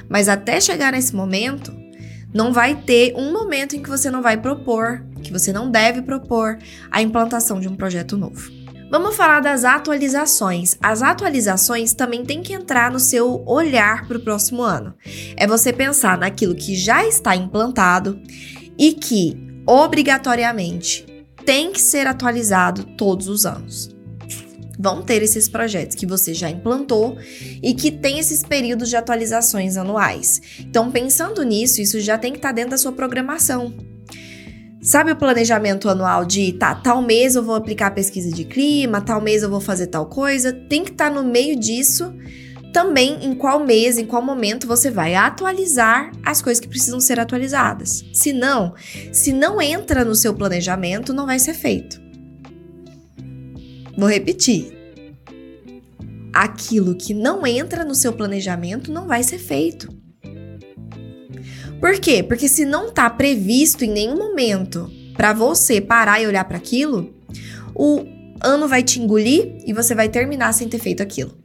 [0.07, 1.73] Mas até chegar nesse momento,
[2.31, 6.03] não vai ter um momento em que você não vai propor, que você não deve
[6.03, 6.59] propor
[6.91, 8.62] a implantação de um projeto novo.
[8.93, 10.77] Vamos falar das atualizações.
[10.79, 14.93] As atualizações também têm que entrar no seu olhar para o próximo ano.
[15.35, 18.21] É você pensar naquilo que já está implantado
[18.77, 19.35] e que,
[19.65, 21.07] obrigatoriamente,
[21.43, 23.89] tem que ser atualizado todos os anos.
[24.77, 27.17] Vão ter esses projetos que você já implantou
[27.63, 30.39] e que tem esses períodos de atualizações anuais.
[30.59, 33.73] Então, pensando nisso, isso já tem que estar dentro da sua programação.
[34.83, 38.99] Sabe o planejamento anual de tá, tal mês eu vou aplicar a pesquisa de clima,
[38.99, 40.51] tal mês eu vou fazer tal coisa?
[40.51, 42.13] Tem que estar tá no meio disso
[42.73, 47.17] também em qual mês, em qual momento você vai atualizar as coisas que precisam ser
[47.17, 48.03] atualizadas.
[48.11, 48.73] Se não,
[49.13, 52.01] se não entra no seu planejamento, não vai ser feito.
[53.97, 54.77] Vou repetir.
[56.33, 60.02] Aquilo que não entra no seu planejamento não vai ser feito.
[61.83, 62.23] Por quê?
[62.23, 67.13] Porque se não está previsto em nenhum momento para você parar e olhar para aquilo,
[67.75, 68.05] o
[68.41, 71.37] ano vai te engolir e você vai terminar sem ter feito aquilo.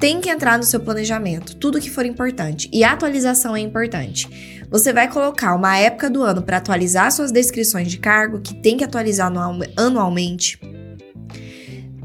[0.00, 2.68] Tem que entrar no seu planejamento, tudo que for importante.
[2.72, 4.28] E a atualização é importante.
[4.68, 8.76] Você vai colocar uma época do ano para atualizar suas descrições de cargo, que tem
[8.76, 9.32] que atualizar
[9.76, 10.58] anualmente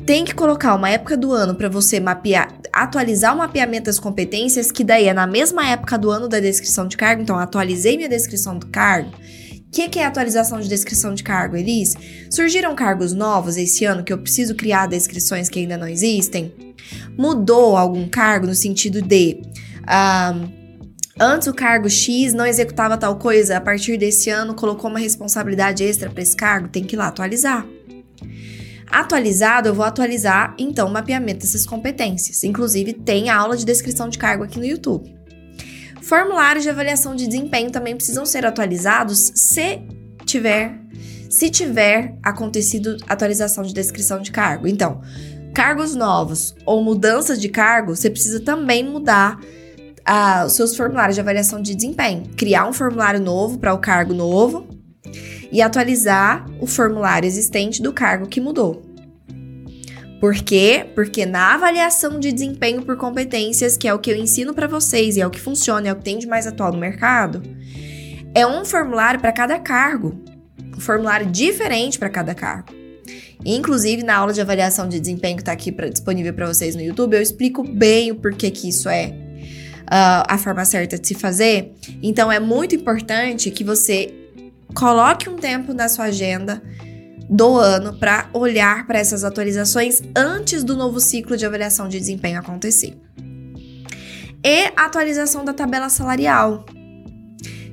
[0.07, 4.71] tem que colocar uma época do ano para você mapear, atualizar o mapeamento das competências,
[4.71, 7.21] que daí é na mesma época do ano da descrição de cargo.
[7.21, 9.11] Então, atualizei minha descrição do cargo.
[9.11, 11.93] O que, que, é atualização de descrição de cargo, Elis?
[12.29, 16.53] Surgiram cargos novos esse ano que eu preciso criar descrições que ainda não existem?
[17.17, 19.41] Mudou algum cargo no sentido de.
[21.19, 25.83] Antes o cargo X não executava tal coisa, a partir desse ano colocou uma responsabilidade
[25.83, 26.69] extra para esse cargo?
[26.69, 27.67] Tem que ir lá atualizar.
[28.89, 32.43] Atualizado, eu vou atualizar então o mapeamento dessas competências.
[32.43, 35.15] Inclusive, tem a aula de descrição de cargo aqui no YouTube.
[36.01, 39.81] Formulários de avaliação de desempenho também precisam ser atualizados se
[40.25, 40.79] tiver
[41.29, 44.65] se tiver acontecido atualização de descrição de cargo.
[44.65, 45.01] Então,
[45.53, 51.21] cargos novos ou mudanças de cargo, você precisa também mudar uh, os seus formulários de
[51.21, 52.23] avaliação de desempenho.
[52.37, 54.76] Criar um formulário novo para o cargo novo
[55.51, 58.83] e atualizar o formulário existente do cargo que mudou.
[60.19, 60.87] Por quê?
[60.95, 65.15] Porque na avaliação de desempenho por competências, que é o que eu ensino para vocês
[65.15, 67.43] e é o que funciona, é o que tem de mais atual no mercado,
[68.33, 70.19] é um formulário para cada cargo,
[70.75, 72.73] um formulário diferente para cada cargo.
[73.45, 76.81] Inclusive, na aula de avaliação de desempenho que está aqui pra, disponível para vocês no
[76.81, 79.13] YouTube, eu explico bem o porquê que isso é
[79.83, 81.71] uh, a forma certa de se fazer.
[82.01, 84.13] Então, é muito importante que você
[84.77, 86.61] coloque um tempo na sua agenda
[87.27, 92.39] do ano para olhar para essas atualizações antes do novo ciclo de avaliação de desempenho
[92.39, 92.95] acontecer.
[94.43, 96.63] E atualização da tabela salarial.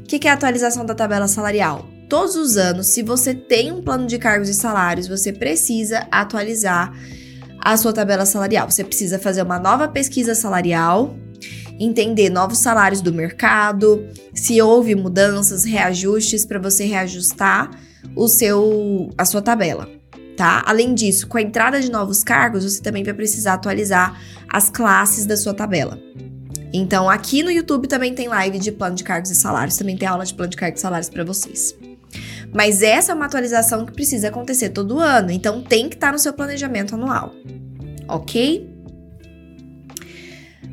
[0.00, 1.86] O que, que é a atualização da tabela salarial?
[2.08, 6.90] Todos os anos, se você tem um plano de cargos e salários, você precisa atualizar
[7.60, 8.70] a sua tabela salarial.
[8.70, 11.14] Você precisa fazer uma nova pesquisa salarial
[11.78, 17.70] entender novos salários do mercado, se houve mudanças, reajustes para você reajustar
[18.14, 19.88] o seu a sua tabela,
[20.36, 20.62] tá?
[20.66, 25.26] Além disso, com a entrada de novos cargos, você também vai precisar atualizar as classes
[25.26, 25.98] da sua tabela.
[26.72, 30.08] Então, aqui no YouTube também tem live de plano de cargos e salários, também tem
[30.08, 31.74] aula de plano de cargos e salários para vocês.
[32.52, 36.12] Mas essa é uma atualização que precisa acontecer todo ano, então tem que estar tá
[36.12, 37.32] no seu planejamento anual.
[38.08, 38.73] OK?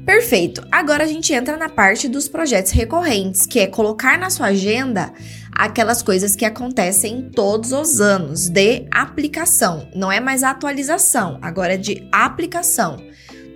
[0.06, 0.66] Perfeito.
[0.72, 5.14] Agora a gente entra na parte dos projetos recorrentes, que é colocar na sua agenda
[5.52, 9.88] aquelas coisas que acontecem todos os anos de aplicação.
[9.96, 12.98] Não é mais atualização, agora é de aplicação.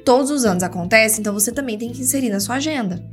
[0.05, 3.03] Todos os anos acontece, então você também tem que inserir na sua agenda.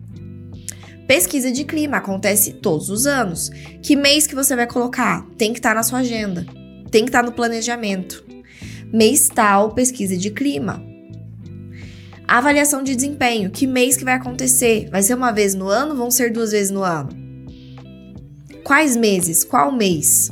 [1.08, 3.50] Pesquisa de clima acontece todos os anos.
[3.82, 5.26] Que mês que você vai colocar?
[5.38, 6.46] Tem que estar tá na sua agenda.
[6.90, 8.24] Tem que estar tá no planejamento.
[8.92, 10.91] Mês tal, pesquisa de clima.
[12.32, 13.50] Avaliação de desempenho.
[13.50, 14.88] Que mês que vai acontecer?
[14.90, 15.94] Vai ser uma vez no ano?
[15.94, 17.10] Vão ser duas vezes no ano?
[18.64, 19.44] Quais meses?
[19.44, 20.30] Qual mês?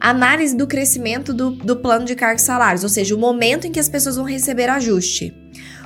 [0.00, 3.70] Análise do crescimento do, do plano de cargos e salários, ou seja, o momento em
[3.70, 5.32] que as pessoas vão receber ajuste.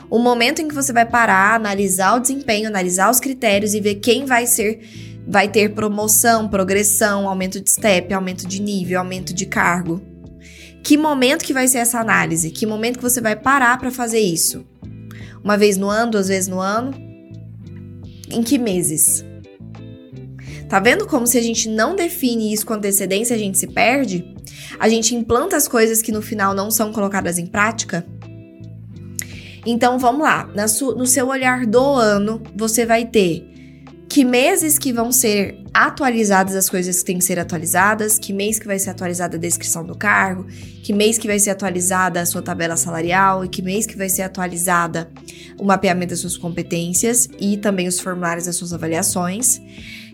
[0.09, 3.97] O momento em que você vai parar, analisar o desempenho, analisar os critérios e ver
[3.97, 4.81] quem vai ser
[5.29, 10.14] vai ter promoção, progressão, aumento de step, aumento de nível, aumento de cargo.
[10.85, 12.51] Que momento que vai ser essa análise?
[12.51, 14.66] Que momento que você vai parar para fazer isso?
[15.43, 16.93] Uma vez no ano, duas vezes no ano?
[18.30, 19.24] Em que meses?
[20.68, 24.35] Tá vendo como se a gente não define isso com antecedência, a gente se perde?
[24.78, 28.05] A gente implanta as coisas que no final não são colocadas em prática?
[29.64, 30.51] Então vamos lá,
[30.97, 33.51] no seu olhar do ano, você vai ter
[34.07, 38.61] que meses que vão ser atualizadas as coisas que têm que ser atualizadas, que mês
[38.61, 40.47] que vai ser atualizada a descrição do cargo,
[40.85, 44.09] que mês que vai ser atualizada a sua tabela salarial e que mês que vai
[44.09, 45.11] ser atualizada
[45.59, 49.61] o mapeamento das suas competências e também os formulários das suas avaliações.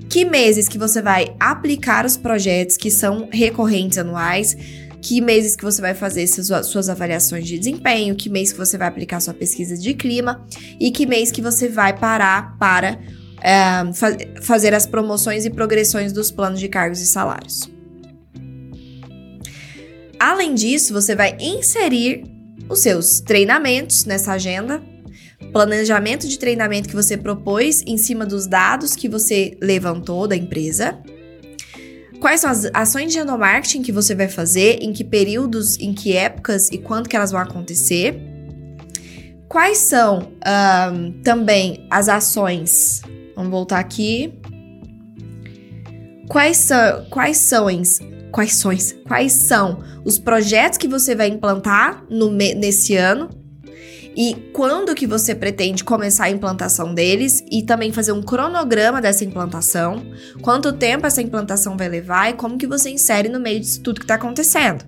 [0.08, 4.56] Que meses que você vai aplicar os projetos que são recorrentes anuais,
[5.02, 8.78] que meses que você vai fazer suas, suas avaliações de desempenho, que mês que você
[8.78, 10.42] vai aplicar sua pesquisa de clima
[10.80, 12.98] e que mês que você vai parar para
[13.40, 17.68] é, fa fazer as promoções e progressões dos planos de cargos e salários.
[20.18, 22.24] Além disso, você vai inserir
[22.68, 24.82] os seus treinamentos nessa agenda,
[25.52, 30.98] planejamento de treinamento que você propôs em cima dos dados que você levantou da empresa.
[32.20, 36.14] Quais são as ações de endomarketing que você vai fazer, em que períodos, em que
[36.14, 38.20] épocas e quando que elas vão acontecer.
[39.48, 40.30] Quais são
[40.92, 43.00] um, também as ações
[43.40, 44.34] Vamos voltar aqui.
[46.28, 47.66] Quais são, quais são,
[48.30, 48.70] quais são,
[49.08, 53.30] quais são os projetos que você vai implantar no, nesse ano
[54.14, 59.24] e quando que você pretende começar a implantação deles e também fazer um cronograma dessa
[59.24, 60.04] implantação,
[60.42, 64.00] quanto tempo essa implantação vai levar e como que você insere no meio disso tudo
[64.00, 64.84] que está acontecendo.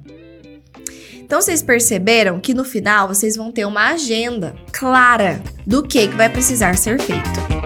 [1.15, 6.17] Então vocês perceberam que no final vocês vão ter uma agenda clara do que, que
[6.17, 7.62] vai precisar ser feito.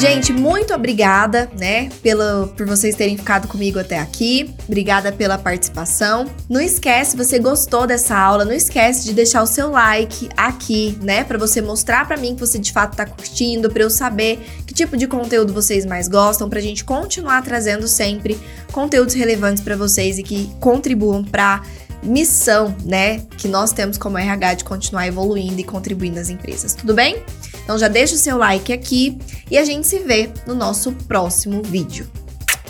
[0.00, 4.50] Gente, muito obrigada, né, pelo, por vocês terem ficado comigo até aqui.
[4.66, 6.24] Obrigada pela participação.
[6.48, 11.22] Não esquece, você gostou dessa aula, não esquece de deixar o seu like aqui, né,
[11.22, 14.72] para você mostrar para mim que você de fato tá curtindo, para eu saber que
[14.72, 18.40] tipo de conteúdo vocês mais gostam, pra gente continuar trazendo sempre
[18.72, 21.60] conteúdos relevantes para vocês e que contribuam para
[22.02, 26.74] missão, né, que nós temos como RH de continuar evoluindo e contribuindo nas empresas.
[26.74, 27.22] Tudo bem?
[27.64, 29.18] Então já deixa o seu like aqui
[29.50, 32.08] e a gente se vê no nosso próximo vídeo.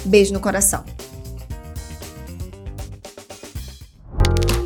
[0.04, 0.84] Beijo no coração.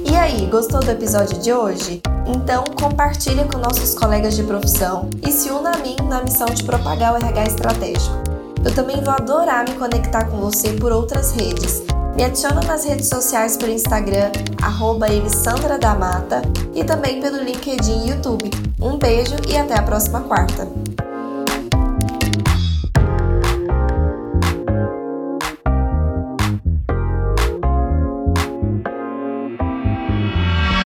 [0.04, 2.00] E aí, gostou do episódio de hoje?
[2.26, 6.64] Então compartilha com nossos colegas de profissão e se una a mim na missão de
[6.64, 8.22] propagar o RH estratégico.
[8.64, 11.82] Eu também vou adorar me conectar com você por outras redes
[12.14, 14.30] me adiciona nas redes sociais pelo Instagram,
[14.62, 15.08] arroba
[16.74, 18.50] e também pelo LinkedIn e YouTube.
[18.80, 20.68] Um beijo e até a próxima quarta!